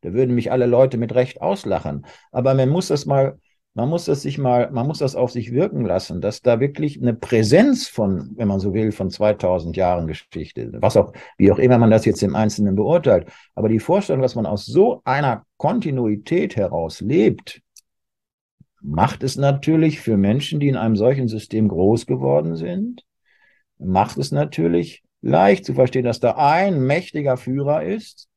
[0.00, 2.06] Da würden mich alle Leute mit Recht auslachen.
[2.32, 3.38] Aber man muss das mal
[3.78, 7.00] man muss das sich mal, man muss das auf sich wirken lassen, dass da wirklich
[7.00, 11.60] eine Präsenz von, wenn man so will, von 2000 Jahren Geschichte, was auch, wie auch
[11.60, 15.46] immer man das jetzt im Einzelnen beurteilt, aber die Vorstellung, dass man aus so einer
[15.58, 17.62] Kontinuität heraus lebt,
[18.80, 23.04] macht es natürlich für Menschen, die in einem solchen System groß geworden sind,
[23.78, 28.28] macht es natürlich leicht zu verstehen, dass da ein mächtiger Führer ist,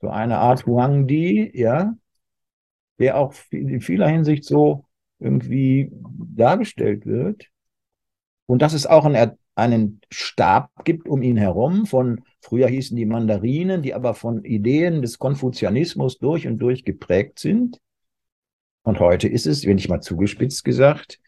[0.00, 1.92] so eine Art Huang Di, ja,
[2.98, 4.84] der auch in vieler Hinsicht so
[5.18, 5.90] irgendwie
[6.34, 7.48] dargestellt wird.
[8.46, 13.06] Und dass es auch einen, einen Stab gibt um ihn herum von, früher hießen die
[13.06, 17.80] Mandarinen, die aber von Ideen des Konfuzianismus durch und durch geprägt sind.
[18.82, 21.18] Und heute ist es, wenn ich mal zugespitzt gesagt,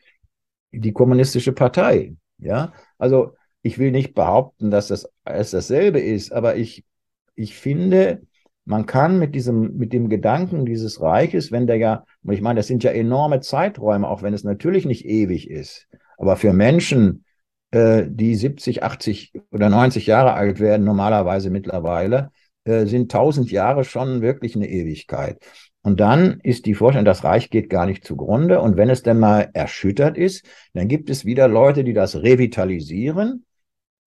[0.73, 2.15] die kommunistische Partei.
[2.39, 6.85] Ja, also ich will nicht behaupten, dass das alles dasselbe ist, aber ich
[7.37, 8.27] ich finde,
[8.67, 12.59] man kann mit diesem, mit dem Gedanken dieses Reiches, wenn der ja, und ich meine,
[12.59, 15.89] das sind ja enorme Zeiträume, auch wenn es natürlich nicht ewig ist,
[16.19, 17.25] aber für Menschen,
[17.71, 22.31] äh, die 70, 80 oder 90 Jahre alt werden, normalerweise mittlerweile,
[22.65, 25.39] äh, sind 1000 Jahre schon wirklich eine Ewigkeit.
[25.83, 28.61] Und dann ist die Vorstellung, das Reich geht gar nicht zugrunde.
[28.61, 30.45] Und wenn es denn mal erschüttert ist,
[30.75, 33.45] dann gibt es wieder Leute, die das revitalisieren.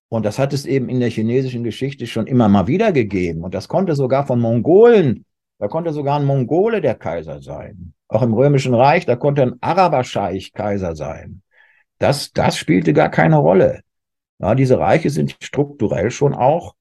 [0.10, 3.44] Und das hat es eben in der chinesischen Geschichte schon immer mal wieder gegeben.
[3.44, 5.26] Und das konnte sogar von Mongolen,
[5.60, 7.94] da konnte sogar ein Mongole der Kaiser sein.
[8.08, 11.44] Auch im Römischen Reich, da konnte ein Araberscheich Kaiser sein.
[12.00, 13.82] Das, das spielte gar keine Rolle.
[14.40, 16.76] Ja, diese Reiche sind strukturell schon auch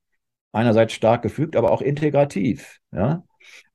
[0.52, 2.78] einerseits stark gefügt, aber auch integrativ.
[2.92, 3.24] Ja?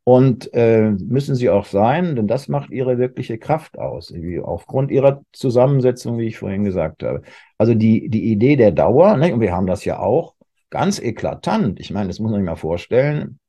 [0.06, 5.22] Und äh, müssen sie auch sein, denn das macht ihre wirkliche Kraft aus, aufgrund ihrer
[5.32, 7.22] Zusammensetzung, wie ich vorhin gesagt habe.
[7.58, 10.36] Also die, die Idee der Dauer, ne, und wir haben das ja auch
[10.70, 11.80] ganz eklatant.
[11.80, 13.40] Ich meine, das muss man sich mal vorstellen,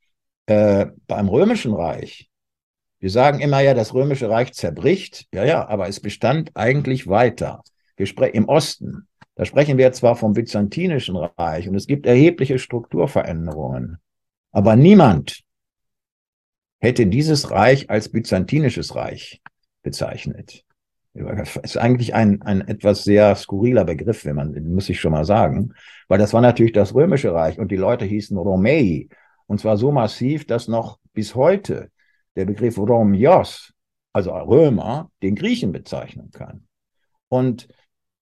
[0.46, 2.30] äh, beim Römischen Reich.
[3.00, 5.26] Wir sagen immer ja, das Römische Reich zerbricht.
[5.34, 7.62] Ja, ja, aber es bestand eigentlich weiter.
[7.96, 9.09] Wir sprechen im Osten.
[9.34, 13.98] Da sprechen wir zwar vom Byzantinischen Reich und es gibt erhebliche Strukturveränderungen.
[14.52, 15.40] Aber niemand
[16.85, 19.41] hätte dieses Reich als byzantinisches Reich
[19.82, 20.64] bezeichnet.
[21.14, 25.24] Das ist eigentlich ein, ein etwas sehr skurriler Begriff, wenn man, muss ich schon mal
[25.24, 25.72] sagen,
[26.09, 29.09] weil das war natürlich das römische Reich und die Leute hießen Romei
[29.47, 31.91] und zwar so massiv, dass noch bis heute
[32.37, 33.72] der Begriff Romios,
[34.12, 36.66] also Römer, den Griechen bezeichnen kann.
[37.28, 37.68] Und,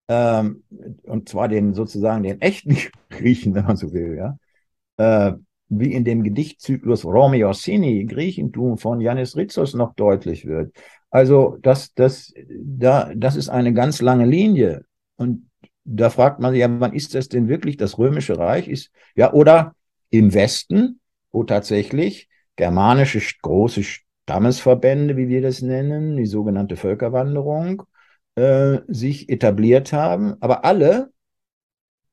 [0.10, 0.64] ähm,
[1.04, 2.78] und zwar den sozusagen den echten
[3.10, 4.38] Griechen, wenn man so will, ja.
[4.97, 5.38] Äh,
[5.80, 10.76] wie in dem Gedichtzyklus Romeosini, Griechentum von Janis Ritsos noch deutlich wird.
[11.09, 14.86] Also das, das, da, das ist eine ganz lange Linie.
[15.15, 15.49] Und
[15.86, 18.67] da fragt man sich, ja, wann ist das denn wirklich das Römische Reich?
[18.67, 19.76] Ist, ja, oder
[20.09, 20.99] im Westen,
[21.32, 27.84] wo tatsächlich germanische große Stammesverbände, wie wir das nennen, die sogenannte Völkerwanderung,
[28.36, 31.12] äh, sich etabliert haben, aber alle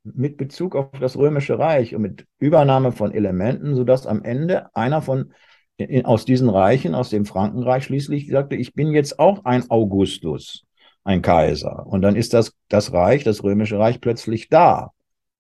[0.05, 5.03] mit Bezug auf das Römische Reich und mit Übernahme von Elementen, sodass am Ende einer
[5.03, 5.33] von
[5.77, 10.65] in, aus diesen Reichen, aus dem Frankenreich schließlich sagte, ich bin jetzt auch ein Augustus,
[11.05, 11.87] ein Kaiser.
[11.87, 14.93] Und dann ist das, das Reich, das Römische Reich plötzlich da.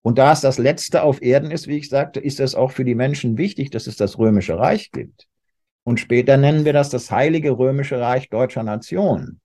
[0.02, 2.84] Und da es das Letzte auf Erden ist, wie ich sagte, ist es auch für
[2.84, 5.26] die Menschen wichtig, dass es das Römische Reich gibt.
[5.84, 9.40] Und später nennen wir das das Heilige Römische Reich deutscher Nation.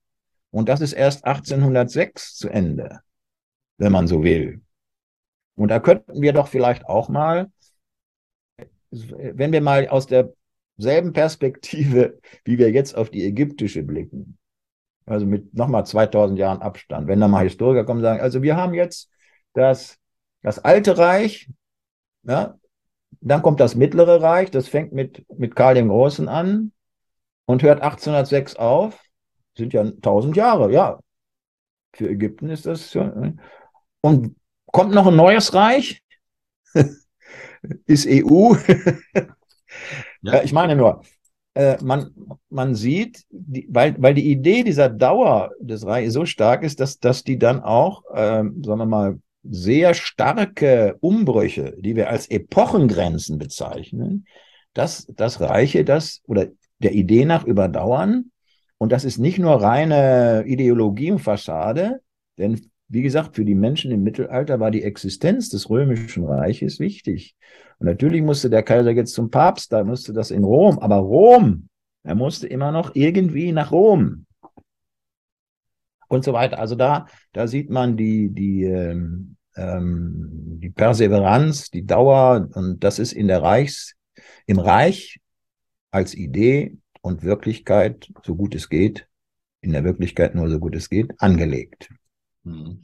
[0.50, 3.00] Und das ist erst 1806 zu Ende,
[3.76, 4.62] wenn man so will.
[5.56, 7.50] Und da könnten wir doch vielleicht auch mal,
[8.90, 14.38] wenn wir mal aus derselben Perspektive, wie wir jetzt auf die ägyptische blicken,
[15.06, 18.56] also mit nochmal 2000 Jahren Abstand, wenn da mal Historiker kommen und sagen, also wir
[18.56, 19.10] haben jetzt
[19.54, 19.98] das,
[20.42, 21.48] das alte Reich,
[22.22, 22.58] ja,
[23.20, 26.72] dann kommt das mittlere Reich, das fängt mit, mit Karl dem Großen an
[27.46, 29.00] und hört 1806 auf,
[29.56, 31.00] sind ja 1000 Jahre, ja.
[31.94, 33.40] Für Ägypten ist das schon.
[34.02, 34.36] Und
[34.76, 36.02] Kommt noch ein neues Reich?
[37.86, 38.54] Ist EU?
[40.20, 40.42] ja.
[40.42, 41.00] Ich meine nur,
[41.54, 42.10] äh, man,
[42.50, 46.98] man sieht, die, weil, weil die Idee dieser Dauer des Reiches so stark ist, dass,
[46.98, 53.38] dass die dann auch, äh, sagen wir mal, sehr starke Umbrüche, die wir als Epochengrenzen
[53.38, 54.26] bezeichnen,
[54.74, 56.48] dass das Reiche das oder
[56.80, 58.30] der Idee nach überdauern.
[58.76, 62.02] Und das ist nicht nur reine Ideologie und Fassade,
[62.36, 67.34] denn wie gesagt, für die Menschen im Mittelalter war die Existenz des Römischen Reiches wichtig.
[67.78, 71.68] Und natürlich musste der Kaiser jetzt zum Papst, da musste das in Rom, aber Rom,
[72.04, 74.26] er musste immer noch irgendwie nach Rom.
[76.08, 76.60] Und so weiter.
[76.60, 83.00] Also da, da sieht man die, die, ähm, ähm, die Perseveranz, die Dauer, und das
[83.00, 83.96] ist in der Reichs,
[84.46, 85.18] im Reich
[85.90, 89.08] als Idee und Wirklichkeit, so gut es geht,
[89.60, 91.90] in der Wirklichkeit nur so gut es geht, angelegt.
[92.46, 92.80] Hm.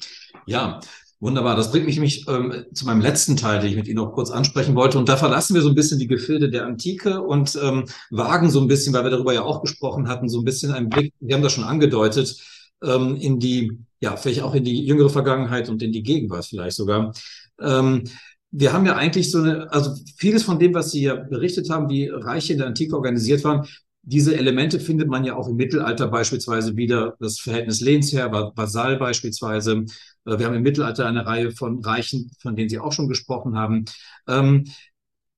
[0.47, 0.81] Ja,
[1.21, 1.57] wunderbar.
[1.57, 4.31] Das bringt mich nämlich ähm, zu meinem letzten Teil, den ich mit Ihnen noch kurz
[4.31, 4.99] ansprechen wollte.
[4.99, 8.61] Und da verlassen wir so ein bisschen die Gefilde der Antike und ähm, wagen so
[8.61, 11.35] ein bisschen, weil wir darüber ja auch gesprochen hatten, so ein bisschen einen Blick, wir
[11.35, 12.37] haben das schon angedeutet,
[12.83, 16.77] ähm, in die, ja, vielleicht auch in die jüngere Vergangenheit und in die Gegenwart vielleicht
[16.77, 17.13] sogar.
[17.61, 18.05] Ähm,
[18.51, 21.89] wir haben ja eigentlich so eine, also vieles von dem, was Sie ja berichtet haben,
[21.89, 23.67] wie Reiche in der Antike organisiert waren,
[24.03, 29.85] diese Elemente findet man ja auch im Mittelalter beispielsweise wieder, das Verhältnis Lehnsherr, Vasall beispielsweise.
[30.25, 33.57] Äh, wir haben im Mittelalter eine Reihe von Reichen, von denen Sie auch schon gesprochen
[33.57, 33.85] haben.
[34.29, 34.65] Ähm,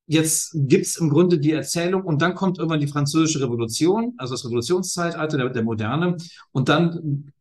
[0.07, 4.45] jetzt gibt's im Grunde die Erzählung und dann kommt irgendwann die französische Revolution, also das
[4.45, 6.17] Revolutionszeitalter der, der Moderne
[6.51, 7.31] und dann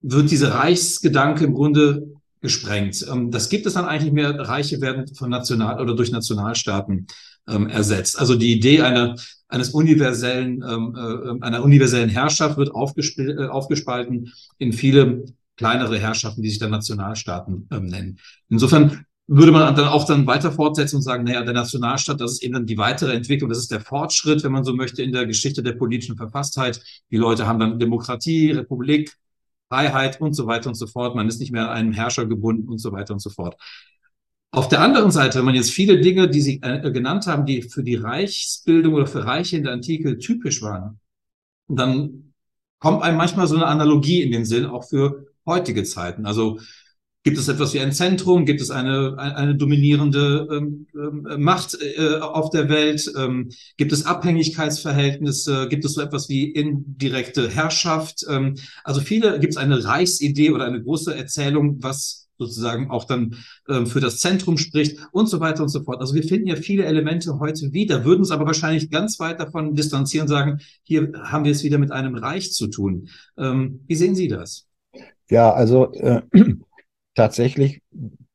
[0.00, 3.06] wird dieser Reichsgedanke im Grunde gesprengt.
[3.10, 4.38] Ähm, das gibt es dann eigentlich mehr.
[4.38, 7.06] Reiche werden von National oder durch Nationalstaaten
[7.48, 8.18] ähm, ersetzt.
[8.18, 9.16] Also die Idee einer,
[9.48, 15.24] eines universellen, ähm, äh, einer universellen Herrschaft wird äh, aufgespalten in viele
[15.56, 18.18] kleinere Herrschaften, die sich dann Nationalstaaten ähm, nennen.
[18.48, 22.42] Insofern würde man dann auch dann weiter fortsetzen und sagen, naja, der Nationalstaat, das ist
[22.42, 25.26] eben dann die weitere Entwicklung, das ist der Fortschritt, wenn man so möchte, in der
[25.26, 26.82] Geschichte der politischen Verfasstheit.
[27.10, 29.16] Die Leute haben dann Demokratie, Republik,
[29.68, 31.14] Freiheit und so weiter und so fort.
[31.14, 33.56] Man ist nicht mehr an einen Herrscher gebunden und so weiter und so fort.
[34.54, 37.62] Auf der anderen Seite, wenn man jetzt viele Dinge, die Sie äh, genannt haben, die
[37.62, 41.00] für die Reichsbildung oder für Reiche in der Antike typisch waren,
[41.68, 42.34] dann
[42.78, 46.26] kommt einem manchmal so eine Analogie in den Sinn, auch für heutige Zeiten.
[46.26, 46.58] Also
[47.24, 48.44] Gibt es etwas wie ein Zentrum?
[48.46, 53.12] Gibt es eine, eine, dominierende ähm, ähm, Macht äh, auf der Welt?
[53.16, 55.68] Ähm, gibt es Abhängigkeitsverhältnisse?
[55.68, 58.26] Gibt es so etwas wie indirekte Herrschaft?
[58.28, 63.36] Ähm, also viele, gibt es eine Reichsidee oder eine große Erzählung, was sozusagen auch dann
[63.68, 66.00] ähm, für das Zentrum spricht und so weiter und so fort.
[66.00, 69.74] Also wir finden ja viele Elemente heute wieder, würden uns aber wahrscheinlich ganz weit davon
[69.74, 73.08] distanzieren, sagen, hier haben wir es wieder mit einem Reich zu tun.
[73.36, 74.66] Ähm, wie sehen Sie das?
[75.30, 76.22] Ja, also äh,
[77.14, 77.80] tatsächlich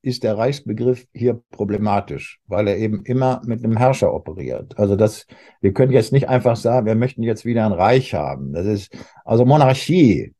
[0.01, 4.78] ist der Reichsbegriff hier problematisch, weil er eben immer mit einem Herrscher operiert.
[4.80, 5.26] Also das,
[5.60, 8.53] wir können jetzt nicht einfach sagen, wir möchten jetzt wieder ein Reich haben.
[8.53, 8.95] Das ist,
[9.26, 10.34] also Monarchie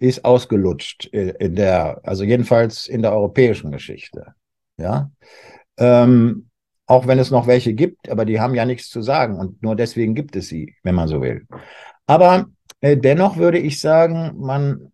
[0.00, 4.34] ist ausgelutscht in der, also jedenfalls in der europäischen Geschichte.
[4.76, 5.10] Ja.
[5.78, 6.48] Ähm,
[6.86, 9.76] auch wenn es noch welche gibt, aber die haben ja nichts zu sagen und nur
[9.76, 11.46] deswegen gibt es sie, wenn man so will.
[12.06, 12.46] Aber
[12.80, 14.90] äh, dennoch würde ich sagen, man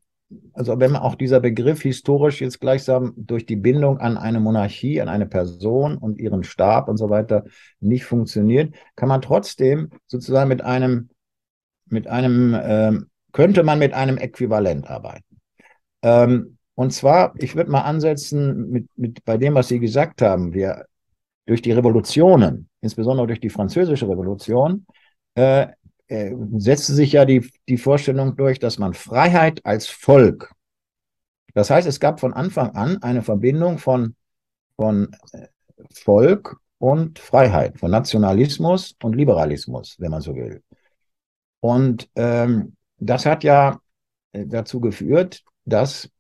[0.53, 5.01] also wenn man auch dieser Begriff historisch jetzt gleichsam durch die Bindung an eine Monarchie,
[5.01, 7.45] an eine Person und ihren Stab und so weiter
[7.81, 11.11] nicht funktioniert, kann man trotzdem sozusagen mit einem,
[11.87, 12.93] mit einem, äh,
[13.37, 15.39] könnte man mit einem Äquivalent arbeiten.
[16.03, 20.55] Ähm, und zwar, ich würde mal ansetzen mit, mit bei dem, was Sie gesagt haben,
[20.55, 20.87] wir
[21.45, 24.87] durch die Revolutionen, insbesondere durch die französische Revolution,
[25.35, 25.67] äh,
[26.09, 30.51] äh, setzte sich ja die, die Vorstellung durch, dass man Freiheit als Volk,
[31.53, 34.17] das heißt, es gab von Anfang an eine Verbindung von,
[34.77, 35.49] von äh,
[35.93, 40.63] Volk und Freiheit, von Nationalismus und Liberalismus, wenn man so will.
[41.61, 43.81] Und ähm, das hat ja
[44.33, 46.11] äh, dazu geführt, dass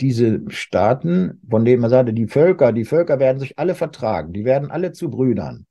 [0.00, 4.44] diese Staaten, von denen man sagte, die Völker, die Völker werden sich alle vertragen, die
[4.44, 5.66] werden alle zu Brüdern.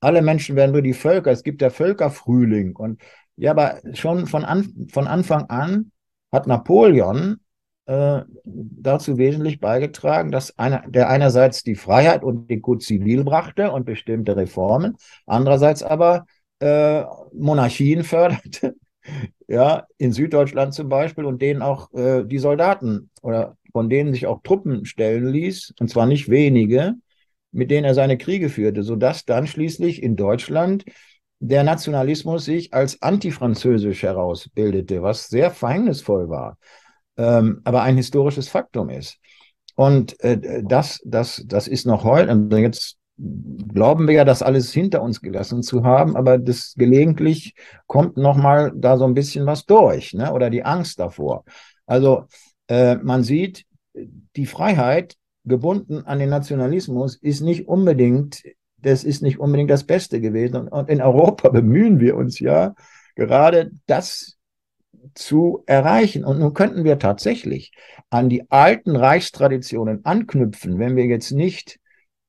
[0.00, 1.30] Alle Menschen werden nur die Völker.
[1.30, 2.76] Es gibt der Völkerfrühling.
[2.76, 3.00] Und
[3.36, 5.92] ja, aber schon von, an, von Anfang an
[6.32, 7.40] hat Napoleon
[7.86, 13.70] äh, dazu wesentlich beigetragen, dass einer, der einerseits die Freiheit und den Gut zivil brachte
[13.70, 16.26] und bestimmte Reformen, andererseits aber
[16.60, 18.74] äh, Monarchien förderte,
[19.48, 24.26] ja, in Süddeutschland zum Beispiel und denen auch äh, die Soldaten oder von denen sich
[24.26, 26.94] auch Truppen stellen ließ, und zwar nicht wenige,
[27.52, 30.84] mit denen er seine Kriege führte, sodass dann schließlich in Deutschland
[31.38, 36.58] der Nationalismus sich als antifranzösisch herausbildete, was sehr verhängnisvoll war,
[37.16, 39.18] ähm, aber ein historisches Faktum ist.
[39.74, 45.02] Und äh, das, das, das ist noch heute, jetzt glauben wir ja, das alles hinter
[45.02, 47.54] uns gelassen zu haben, aber das gelegentlich
[47.86, 50.32] kommt noch mal da so ein bisschen was durch, ne?
[50.32, 51.44] oder die Angst davor.
[51.86, 52.26] Also
[52.68, 53.64] äh, man sieht,
[54.36, 58.42] die Freiheit gebunden an den Nationalismus ist nicht unbedingt,
[58.78, 60.68] das ist nicht unbedingt das Beste gewesen.
[60.68, 62.74] Und in Europa bemühen wir uns ja
[63.14, 64.36] gerade das
[65.14, 66.24] zu erreichen.
[66.24, 67.72] Und nun könnten wir tatsächlich
[68.10, 71.78] an die alten Reichstraditionen anknüpfen, wenn wir jetzt nicht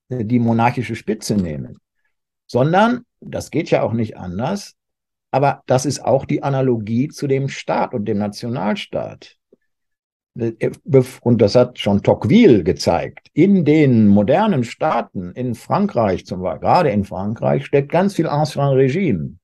[0.10, 1.78] die monarchische Spitze nehmen,
[2.46, 4.76] sondern, das geht ja auch nicht anders,
[5.32, 9.36] aber das ist auch die Analogie zu dem Staat und dem Nationalstaat.
[10.34, 16.90] Und das hat schon Tocqueville gezeigt, in den modernen Staaten, in Frankreich zum Beispiel, gerade
[16.92, 19.38] in Frankreich, steckt ganz viel Ancien Regime.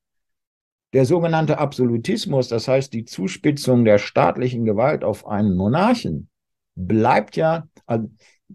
[0.93, 6.29] Der sogenannte Absolutismus, das heißt die Zuspitzung der staatlichen Gewalt auf einen Monarchen,
[6.75, 8.09] bleibt ja, also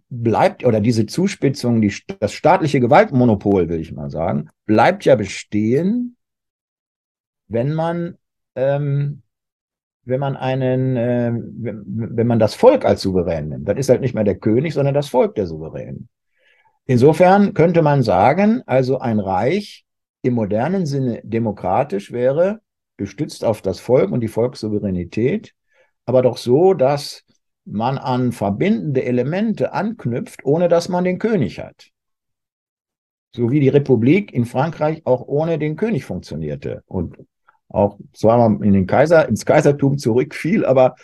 [0.08, 6.16] bleibt, oder diese Zuspitzung, die, das staatliche Gewaltmonopol, will ich mal sagen, bleibt ja bestehen,
[7.46, 8.16] wenn man
[8.54, 9.22] ähm,
[10.08, 11.84] wenn man einen, äh, wenn,
[12.16, 14.94] wenn man das Volk als Souverän nimmt, dann ist halt nicht mehr der König, sondern
[14.94, 16.08] das Volk der Souverän.
[16.86, 19.84] Insofern könnte man sagen, also ein Reich
[20.22, 22.60] im modernen Sinne demokratisch wäre,
[22.96, 25.52] gestützt auf das Volk und die Volkssouveränität,
[26.06, 27.24] aber doch so, dass
[27.70, 31.90] man an verbindende Elemente anknüpft, ohne dass man den König hat.
[33.34, 36.82] So wie die Republik in Frankreich auch ohne den König funktionierte.
[36.86, 37.18] Und
[37.68, 40.96] auch zwar in den Kaiser, ins Kaisertum zurückfiel, aber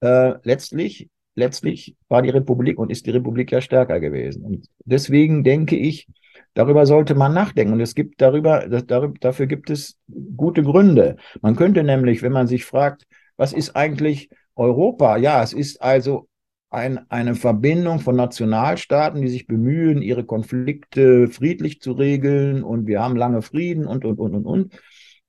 [0.00, 4.44] äh, letztlich letztlich war die Republik und ist die Republik ja stärker gewesen.
[4.44, 6.08] Und deswegen denke ich,
[6.54, 7.72] darüber sollte man nachdenken.
[7.74, 9.98] Und es gibt darüber, darüber, dafür gibt es
[10.36, 11.16] gute Gründe.
[11.40, 13.06] Man könnte nämlich, wenn man sich fragt,
[13.36, 15.16] was ist eigentlich Europa?
[15.16, 16.28] Ja, es ist also
[16.70, 23.02] ein, eine Verbindung von Nationalstaaten, die sich bemühen, ihre Konflikte friedlich zu regeln und wir
[23.02, 24.80] haben lange Frieden und, und, und, und, und.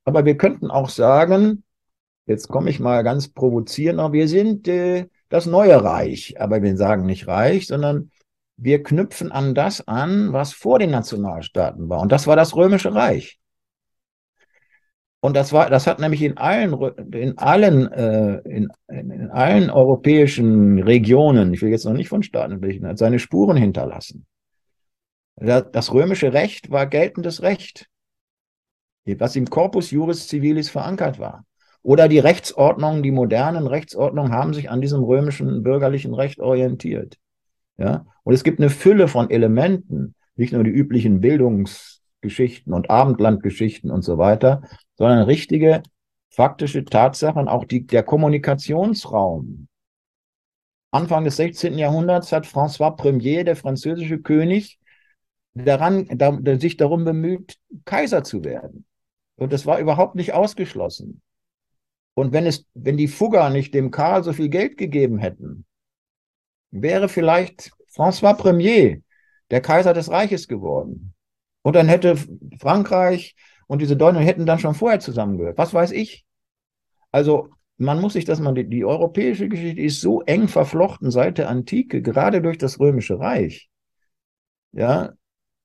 [0.05, 1.63] Aber wir könnten auch sagen,
[2.25, 6.39] jetzt komme ich mal ganz provozierend, wir sind äh, das neue Reich.
[6.39, 8.11] Aber wir sagen nicht Reich, sondern
[8.55, 12.01] wir knüpfen an das an, was vor den Nationalstaaten war.
[12.01, 13.39] Und das war das Römische Reich.
[15.23, 16.73] Und das war, das hat nämlich in allen,
[17.13, 22.57] in allen, äh, in, in allen europäischen Regionen, ich will jetzt noch nicht von Staaten
[22.57, 24.25] sprechen, seine Spuren hinterlassen.
[25.37, 27.87] Das römische Recht war geltendes Recht,
[29.05, 31.45] was im Corpus Juris Civilis verankert war.
[31.83, 37.17] Oder die Rechtsordnungen, die modernen Rechtsordnungen haben sich an diesem römischen bürgerlichen Recht orientiert.
[37.77, 38.05] Ja?
[38.23, 41.21] Und es gibt eine Fülle von Elementen, nicht nur die üblichen
[42.23, 44.61] Bildungsgeschichten und Abendlandgeschichten und so weiter,
[44.95, 45.83] sondern richtige
[46.29, 49.67] faktische Tatsachen, auch die, der Kommunikationsraum.
[50.91, 51.77] Anfang des 16.
[51.77, 54.79] Jahrhunderts hat François Premier, der französische König,
[55.53, 58.85] daran, da, sich darum bemüht, Kaiser zu werden.
[59.35, 61.21] Und das war überhaupt nicht ausgeschlossen.
[62.15, 65.65] Und wenn es, wenn die Fugger nicht dem Karl so viel Geld gegeben hätten,
[66.69, 69.01] wäre vielleicht François Premier
[69.49, 71.12] der Kaiser des Reiches geworden.
[71.63, 72.15] Und dann hätte
[72.59, 73.35] Frankreich
[73.67, 75.57] und diese Deutungen hätten dann schon vorher zusammengehört.
[75.57, 76.25] Was weiß ich?
[77.11, 81.37] Also man muss sich das mal, die, die europäische Geschichte ist so eng verflochten seit
[81.37, 83.69] der Antike, gerade durch das Römische Reich.
[84.71, 85.13] Ja,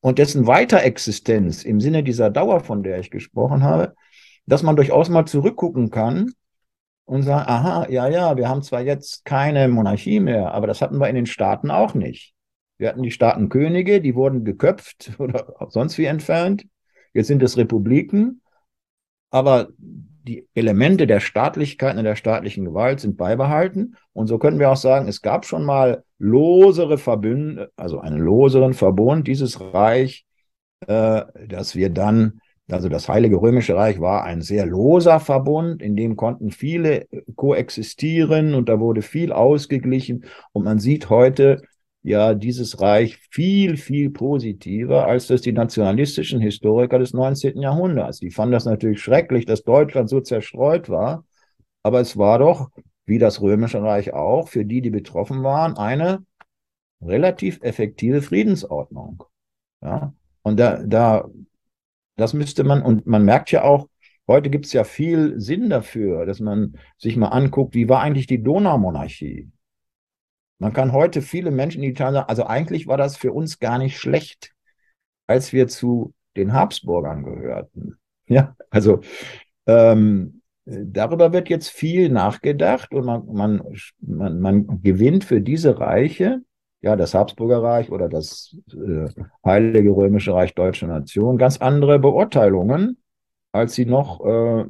[0.01, 3.95] und dessen Weiterexistenz im Sinne dieser Dauer, von der ich gesprochen habe,
[4.47, 6.33] dass man durchaus mal zurückgucken kann
[7.05, 10.99] und sagen, aha, ja, ja, wir haben zwar jetzt keine Monarchie mehr, aber das hatten
[10.99, 12.35] wir in den Staaten auch nicht.
[12.79, 16.66] Wir hatten die Staatenkönige, die wurden geköpft oder sonst wie entfernt.
[17.12, 18.41] Jetzt sind es Republiken,
[19.31, 23.97] aber die Elemente der Staatlichkeit und der staatlichen Gewalt sind beibehalten.
[24.12, 28.74] Und so können wir auch sagen, es gab schon mal losere Verbünde, also einen loseren
[28.74, 30.26] Verbund, dieses Reich,
[30.87, 35.97] äh, dass wir dann, also das Heilige Römische Reich war ein sehr loser Verbund, in
[35.97, 40.26] dem konnten viele koexistieren und da wurde viel ausgeglichen.
[40.53, 41.62] Und man sieht heute,
[42.03, 47.61] ja dieses Reich viel, viel positiver, als das die nationalistischen Historiker des 19.
[47.61, 48.21] Jahrhunderts.
[48.21, 51.25] Die fanden das natürlich schrecklich, dass Deutschland so zerstreut war,
[51.83, 52.71] aber es war doch,
[53.07, 56.25] wie das Römische Reich auch, für die, die betroffen waren, eine
[57.01, 59.23] relativ effektive Friedensordnung.
[59.83, 61.29] Ja, und da, da,
[62.17, 63.89] das müsste man, und man merkt ja auch,
[64.27, 68.27] heute gibt es ja viel Sinn dafür, dass man sich mal anguckt, wie war eigentlich
[68.27, 69.49] die Donaumonarchie?
[70.59, 73.79] Man kann heute viele Menschen in Italien sagen, also eigentlich war das für uns gar
[73.79, 74.53] nicht schlecht,
[75.27, 77.95] als wir zu den Habsburgern gehörten.
[78.31, 79.01] Ja, also
[79.65, 83.63] ähm, darüber wird jetzt viel nachgedacht und man, man,
[84.01, 86.43] man, man gewinnt für diese Reiche,
[86.83, 89.09] ja, das Habsburger Reich oder das äh,
[89.47, 92.98] Heilige Römische Reich Deutscher Nation, ganz andere Beurteilungen,
[93.53, 94.65] als sie noch äh,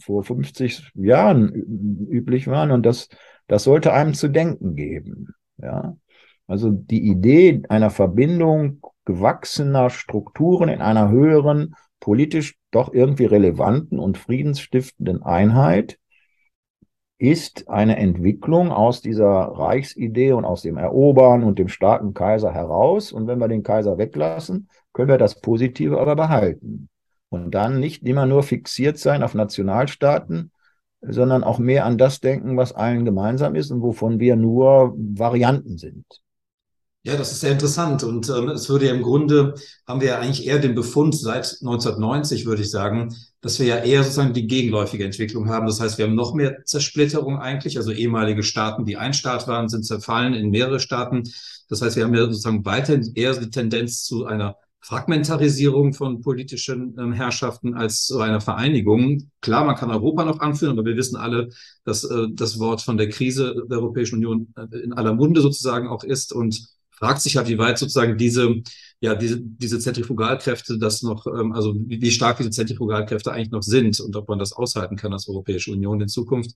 [0.00, 2.70] vor 50 Jahren üblich waren.
[2.70, 3.08] Und das
[3.46, 5.34] das sollte einem zu denken geben.
[5.58, 5.96] Ja?
[6.46, 14.18] Also die Idee einer Verbindung gewachsener Strukturen in einer höheren, politisch doch irgendwie relevanten und
[14.18, 15.98] friedensstiftenden Einheit
[17.18, 23.12] ist eine Entwicklung aus dieser Reichsidee und aus dem Erobern und dem starken Kaiser heraus.
[23.12, 26.88] Und wenn wir den Kaiser weglassen, können wir das Positive aber behalten.
[27.34, 30.50] Und dann nicht immer nur fixiert sein auf Nationalstaaten,
[31.00, 35.78] sondern auch mehr an das denken, was allen gemeinsam ist und wovon wir nur Varianten
[35.78, 36.04] sind.
[37.06, 38.02] Ja, das ist sehr interessant.
[38.02, 39.54] Und ähm, es würde ja im Grunde,
[39.86, 43.76] haben wir ja eigentlich eher den Befund seit 1990, würde ich sagen, dass wir ja
[43.76, 45.66] eher sozusagen die gegenläufige Entwicklung haben.
[45.66, 47.76] Das heißt, wir haben noch mehr Zersplitterung eigentlich.
[47.76, 51.24] Also ehemalige Staaten, die ein Staat waren, sind zerfallen in mehrere Staaten.
[51.68, 56.94] Das heißt, wir haben ja sozusagen weiterhin eher die Tendenz zu einer Fragmentarisierung von politischen
[56.98, 59.30] ähm, Herrschaften als zu einer Vereinigung.
[59.40, 61.48] Klar, man kann Europa noch anführen, aber wir wissen alle,
[61.84, 65.88] dass äh, das Wort von der Krise der Europäischen Union äh, in aller Munde sozusagen
[65.88, 68.56] auch ist und fragt sich halt, wie weit sozusagen diese,
[69.00, 73.62] ja, diese, diese Zentrifugalkräfte das noch, ähm, also wie, wie stark diese Zentrifugalkräfte eigentlich noch
[73.62, 76.50] sind und ob man das aushalten kann als Europäische Union in Zukunft.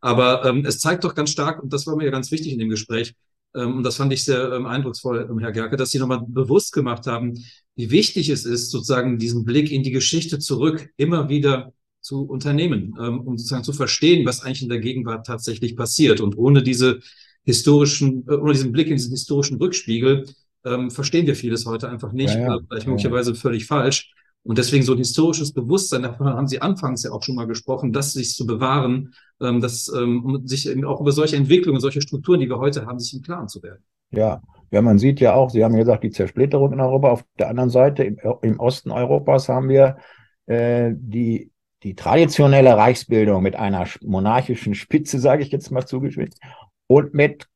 [0.00, 2.58] Aber ähm, es zeigt doch ganz stark, und das war mir ja ganz wichtig in
[2.58, 3.14] dem Gespräch,
[3.54, 7.34] und das fand ich sehr ähm, eindrucksvoll, Herr Gerke, dass Sie nochmal bewusst gemacht haben,
[7.74, 12.94] wie wichtig es ist, sozusagen diesen Blick in die Geschichte zurück immer wieder zu unternehmen,
[13.00, 16.20] ähm, um sozusagen zu verstehen, was eigentlich in der Gegenwart tatsächlich passiert.
[16.20, 17.00] Und ohne diese,
[17.48, 20.26] historischen, äh, ohne diesen Blick in diesen historischen Rückspiegel,
[20.66, 22.58] ähm, verstehen wir vieles heute einfach nicht, ja, ja.
[22.68, 24.12] vielleicht möglicherweise völlig falsch.
[24.48, 27.92] Und deswegen so ein historisches Bewusstsein, davon haben Sie anfangs ja auch schon mal gesprochen,
[27.92, 29.12] das sich zu bewahren,
[29.42, 32.86] ähm, das, ähm, um sich eben auch über solche Entwicklungen, solche Strukturen, die wir heute
[32.86, 33.84] haben, sich im Klaren zu werden.
[34.10, 37.10] Ja, ja, man sieht ja auch, Sie haben gesagt, die Zersplitterung in Europa.
[37.10, 39.98] Auf der anderen Seite, im, im Osten Europas haben wir
[40.46, 41.50] äh, die,
[41.82, 46.40] die traditionelle Reichsbildung mit einer monarchischen Spitze, sage ich jetzt mal zugespitzt,
[46.86, 47.48] und mit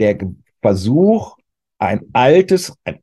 [0.00, 0.18] der
[0.62, 1.36] Versuch,
[1.78, 2.98] ein altes, ein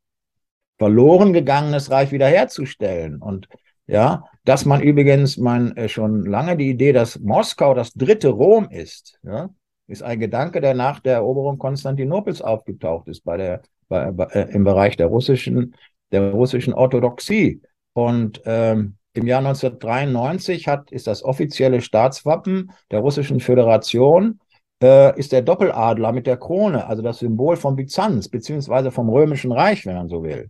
[0.78, 3.22] verloren gegangenes Reich wiederherzustellen.
[3.22, 3.48] Und
[3.88, 8.70] ja, dass man übrigens man äh, schon lange die Idee, dass Moskau das dritte Rom
[8.70, 9.50] ist, ja,
[9.88, 14.64] ist ein Gedanke, der nach der Eroberung Konstantinopels aufgetaucht ist bei der bei, äh, im
[14.64, 15.76] Bereich der russischen
[16.12, 17.62] der russischen Orthodoxie.
[17.94, 24.40] Und ähm, im Jahr 1993 hat ist das offizielle Staatswappen der russischen Föderation
[24.82, 29.52] äh, ist der Doppeladler mit der Krone, also das Symbol von Byzanz beziehungsweise vom Römischen
[29.52, 30.50] Reich, wenn man so will.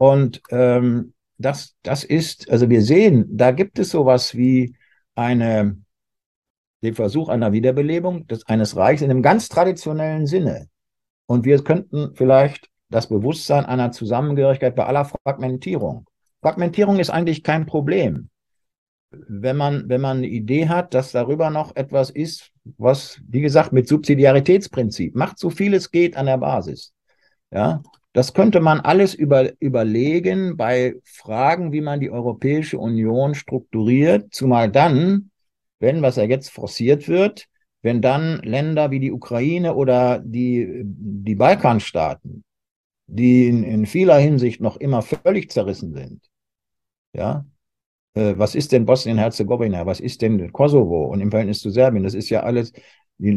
[0.00, 4.74] Und ähm, das, das ist, also wir sehen, da gibt es sowas wie
[5.14, 5.76] eine,
[6.82, 10.68] den Versuch einer Wiederbelebung des, eines Reichs in einem ganz traditionellen Sinne.
[11.26, 16.08] Und wir könnten vielleicht das Bewusstsein einer Zusammengehörigkeit bei aller Fragmentierung.
[16.40, 18.30] Fragmentierung ist eigentlich kein Problem.
[19.10, 23.74] Wenn man, wenn man eine Idee hat, dass darüber noch etwas ist, was, wie gesagt,
[23.74, 26.94] mit Subsidiaritätsprinzip macht, so viel es geht an der Basis.
[27.50, 34.34] Ja, das könnte man alles über, überlegen bei Fragen, wie man die Europäische Union strukturiert,
[34.34, 35.30] zumal dann,
[35.78, 37.46] wenn, was ja jetzt forciert wird,
[37.82, 42.44] wenn dann Länder wie die Ukraine oder die, die Balkanstaaten,
[43.06, 46.20] die in, in vieler Hinsicht noch immer völlig zerrissen sind,
[47.12, 47.46] ja,
[48.14, 51.06] äh, was ist denn Bosnien-Herzegowina, was ist denn Kosovo?
[51.06, 52.72] Und im Verhältnis zu Serbien, das ist ja alles,
[53.18, 53.32] wir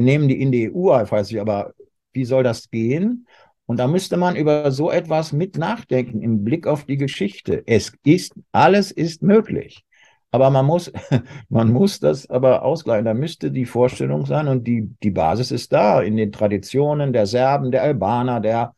[0.00, 1.74] nehmen die in die EU, weiß ich, aber
[2.12, 3.26] wie soll das gehen?
[3.66, 7.62] Und da müsste man über so etwas mit nachdenken im Blick auf die Geschichte.
[7.66, 9.84] Es ist, alles ist möglich.
[10.30, 10.92] Aber man muss,
[11.48, 13.04] man muss das aber ausgleichen.
[13.04, 17.26] Da müsste die Vorstellung sein und die, die Basis ist da in den Traditionen der
[17.26, 18.74] Serben, der Albaner, der,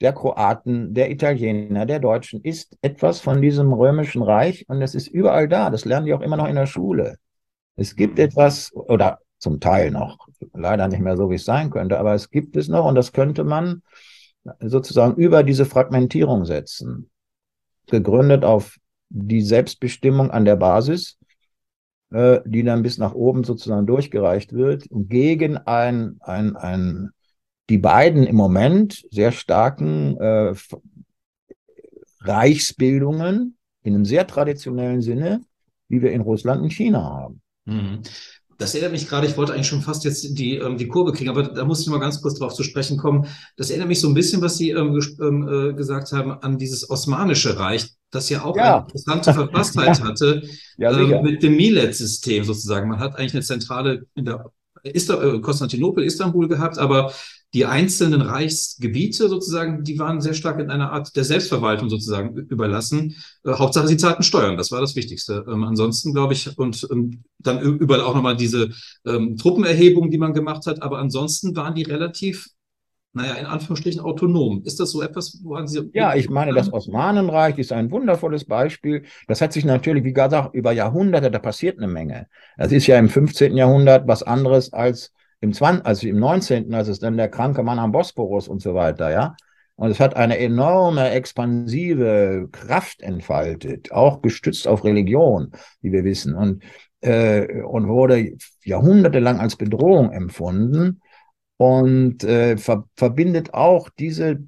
[0.00, 5.08] der Kroaten, der Italiener, der Deutschen ist etwas von diesem römischen Reich und es ist
[5.08, 5.68] überall da.
[5.68, 7.16] Das lernen die auch immer noch in der Schule.
[7.76, 11.98] Es gibt etwas, oder zum Teil noch, leider nicht mehr so, wie es sein könnte,
[11.98, 13.82] aber es gibt es noch und das könnte man
[14.60, 17.10] sozusagen über diese Fragmentierung setzen,
[17.86, 21.18] gegründet auf die Selbstbestimmung an der Basis,
[22.10, 27.10] äh, die dann bis nach oben sozusagen durchgereicht wird, und gegen ein, ein, ein,
[27.68, 30.54] die beiden im Moment sehr starken äh,
[32.20, 35.42] Reichsbildungen in einem sehr traditionellen Sinne,
[35.88, 37.42] wie wir in Russland und China haben.
[38.60, 41.30] Das erinnert mich gerade, ich wollte eigentlich schon fast jetzt die, ähm, die Kurve kriegen,
[41.30, 43.26] aber da muss ich mal ganz kurz drauf zu sprechen kommen.
[43.56, 46.90] Das erinnert mich so ein bisschen, was Sie ähm, ähm, äh, gesagt haben, an dieses
[46.90, 48.74] Osmanische Reich, das ja auch ja.
[48.74, 50.42] eine interessante Verfasstheit hatte
[50.76, 52.90] ja, äh, mit dem Milet-System sozusagen.
[52.90, 57.14] Man hat eigentlich eine Zentrale in der äh, Konstantinopel, Istanbul gehabt, aber
[57.52, 63.16] die einzelnen Reichsgebiete sozusagen, die waren sehr stark in einer Art der Selbstverwaltung sozusagen überlassen.
[63.44, 65.44] Äh, Hauptsache, sie zahlten Steuern, das war das Wichtigste.
[65.48, 68.70] Ähm, ansonsten, glaube ich, und ähm, dann überall auch nochmal diese
[69.04, 72.48] ähm, Truppenerhebung, die man gemacht hat, aber ansonsten waren die relativ
[73.12, 74.62] naja, in Anführungsstrichen autonom.
[74.64, 75.90] Ist das so etwas, woran Sie.
[75.94, 79.02] Ja, ich meine, das Osmanenreich ist ein wundervolles Beispiel.
[79.26, 82.28] Das hat sich natürlich, wie gesagt, über Jahrhunderte, da passiert eine Menge.
[82.56, 83.56] Das ist ja im 15.
[83.56, 87.78] Jahrhundert was anderes als im 20, also im 19., als es dann der kranke Mann
[87.78, 89.36] am Bosporus und so weiter, ja.
[89.76, 96.34] Und es hat eine enorme expansive Kraft entfaltet, auch gestützt auf Religion, wie wir wissen,
[96.34, 96.62] und,
[97.00, 101.00] äh, und wurde jahrhundertelang als Bedrohung empfunden
[101.56, 104.40] und äh, ver verbindet auch diese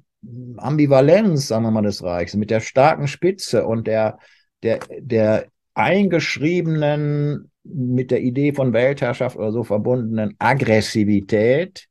[0.57, 4.19] Ambivalenz, sagen wir mal, des Reichs mit der starken Spitze und der,
[4.61, 11.87] der, der eingeschriebenen mit der Idee von Weltherrschaft oder so verbundenen Aggressivität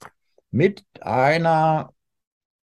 [0.50, 1.92] mit einer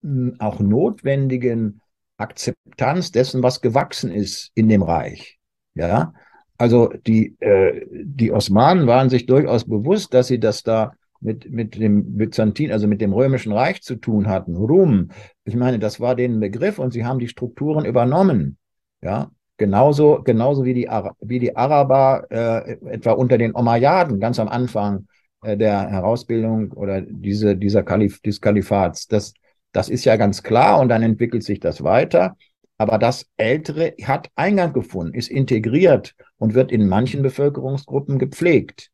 [0.01, 1.81] hm, auch notwendigen
[2.17, 5.39] Akzeptanz dessen, was gewachsen ist in dem Reich.
[5.73, 6.13] Ja,
[6.57, 11.75] also die, äh, die Osmanen waren sich durchaus bewusst, dass sie das da mit, mit
[11.75, 14.55] dem Byzantin, also mit dem Römischen Reich zu tun hatten.
[14.55, 15.11] Rum,
[15.45, 18.57] ich meine, das war denen Begriff und sie haben die Strukturen übernommen.
[19.01, 24.47] Ja, Genauso, genauso wie die, wie die Araber äh, etwa unter den Omayyaden ganz am
[24.47, 25.05] Anfang
[25.43, 29.07] äh, der Herausbildung oder diese, dieser Kalif, des Kalifats.
[29.07, 29.33] Das,
[29.73, 32.37] das ist ja ganz klar und dann entwickelt sich das weiter.
[32.77, 38.91] Aber das Ältere hat Eingang gefunden, ist integriert und wird in manchen Bevölkerungsgruppen gepflegt.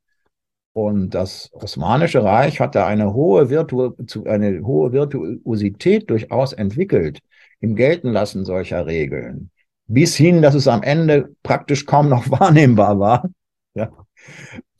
[0.73, 3.93] Und das Osmanische Reich hatte eine hohe, Virtu
[4.25, 7.19] eine hohe Virtuosität durchaus entwickelt
[7.59, 9.51] im Geltenlassen solcher Regeln,
[9.87, 13.29] bis hin, dass es am Ende praktisch kaum noch wahrnehmbar war.
[13.73, 13.91] Ja.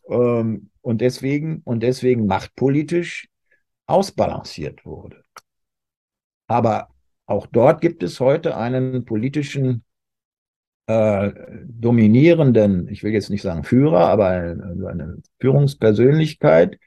[0.10, 3.28] Ähm, und deswegen, und deswegen machtpolitisch
[3.88, 5.24] ausbalanciert wurde.
[6.48, 6.90] Aber
[7.26, 9.84] auch dort gibt es heute einen politischen
[10.88, 11.32] äh,
[11.66, 16.80] dominierenden, ich will jetzt nicht sagen Führer, aber eine, eine Führungspersönlichkeit,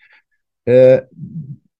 [0.64, 1.02] äh,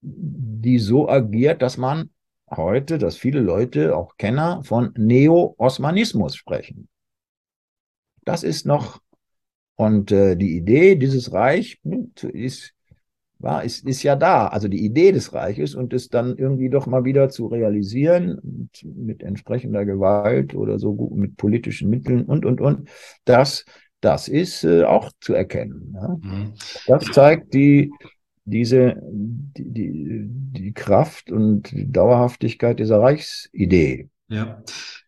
[0.00, 2.10] die so agiert, dass man
[2.50, 6.88] heute, dass viele Leute, auch Kenner, von Neo-Osmanismus sprechen.
[8.24, 9.00] Das ist noch,
[9.76, 11.80] und äh, die Idee dieses Reich
[12.22, 12.74] ist
[13.38, 14.48] war, ist, ist ja da.
[14.48, 19.22] Also die Idee des Reiches und es dann irgendwie doch mal wieder zu realisieren mit,
[19.22, 22.88] entsprechender Gewalt oder so gut mit politischen Mitteln und, und, und,
[23.24, 23.64] das,
[24.00, 25.94] das ist äh, auch zu erkennen.
[25.94, 26.16] Ja?
[26.20, 26.54] Mhm.
[26.86, 27.92] Das zeigt die,
[28.50, 34.08] diese, die, die, Kraft und die Dauerhaftigkeit dieser Reichsidee.
[34.28, 34.62] Ja,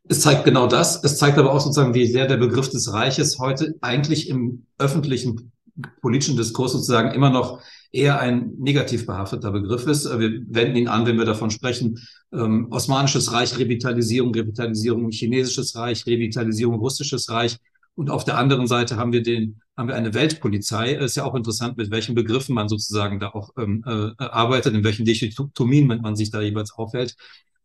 [0.08, 1.02] es zeigt genau das.
[1.04, 5.52] Es zeigt aber auch sozusagen, wie sehr der Begriff des Reiches heute eigentlich im öffentlichen
[6.00, 7.62] politischen Diskurs sozusagen immer noch
[7.92, 10.06] eher ein negativ behafteter Begriff ist.
[10.06, 11.98] Wir wenden ihn an, wenn wir davon sprechen,
[12.32, 17.56] ähm, Osmanisches Reich, Revitalisierung, Revitalisierung, Chinesisches Reich, Revitalisierung, Russisches Reich.
[17.94, 20.94] Und auf der anderen Seite haben wir den, haben wir eine Weltpolizei.
[20.94, 24.74] Es ist ja auch interessant, mit welchen Begriffen man sozusagen da auch ähm, äh, arbeitet,
[24.74, 27.16] in welchen Dichotomien man sich da jeweils aufhält.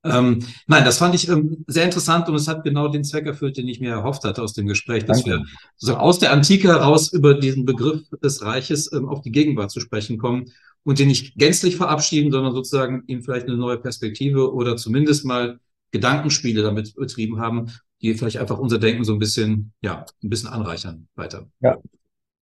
[0.06, 3.58] Ähm, nein, das fand ich ähm, sehr interessant und es hat genau den Zweck erfüllt,
[3.58, 5.44] den ich mir erhofft hatte aus dem Gespräch, dass Danke.
[5.44, 5.46] wir
[5.78, 9.80] so aus der Antike heraus über diesen Begriff des Reiches ähm, auf die Gegenwart zu
[9.80, 10.52] sprechen kommen
[10.84, 15.60] und den nicht gänzlich verabschieden, sondern sozusagen ihm vielleicht eine neue Perspektive oder zumindest mal
[15.92, 17.72] Gedankenspiele damit betrieben haben,
[18.06, 21.48] die vielleicht einfach unser Denken so ein bisschen, ja, ein bisschen anreichern weiter.
[21.60, 21.78] Ja.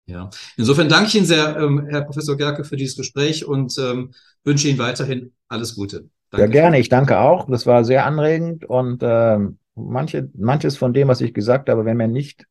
[0.07, 0.31] Ja.
[0.57, 4.12] Insofern danke ich Ihnen sehr, ähm, Herr Professor Gerke, für dieses Gespräch und ähm,
[4.45, 6.09] wünsche Ihnen weiterhin alles Gute.
[6.31, 6.47] Danke.
[6.47, 6.78] Ja, gerne.
[6.78, 7.51] Ich danke auch.
[7.51, 9.39] Das war sehr anregend und äh,
[9.74, 12.47] manche, manches von dem, was ich gesagt habe, wäre mir nicht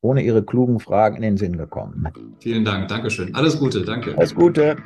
[0.00, 2.06] ohne Ihre klugen Fragen in den Sinn gekommen.
[2.38, 2.88] Vielen Dank.
[2.88, 3.34] Dankeschön.
[3.34, 3.82] Alles Gute.
[3.82, 4.16] Danke.
[4.16, 4.76] Alles Gute.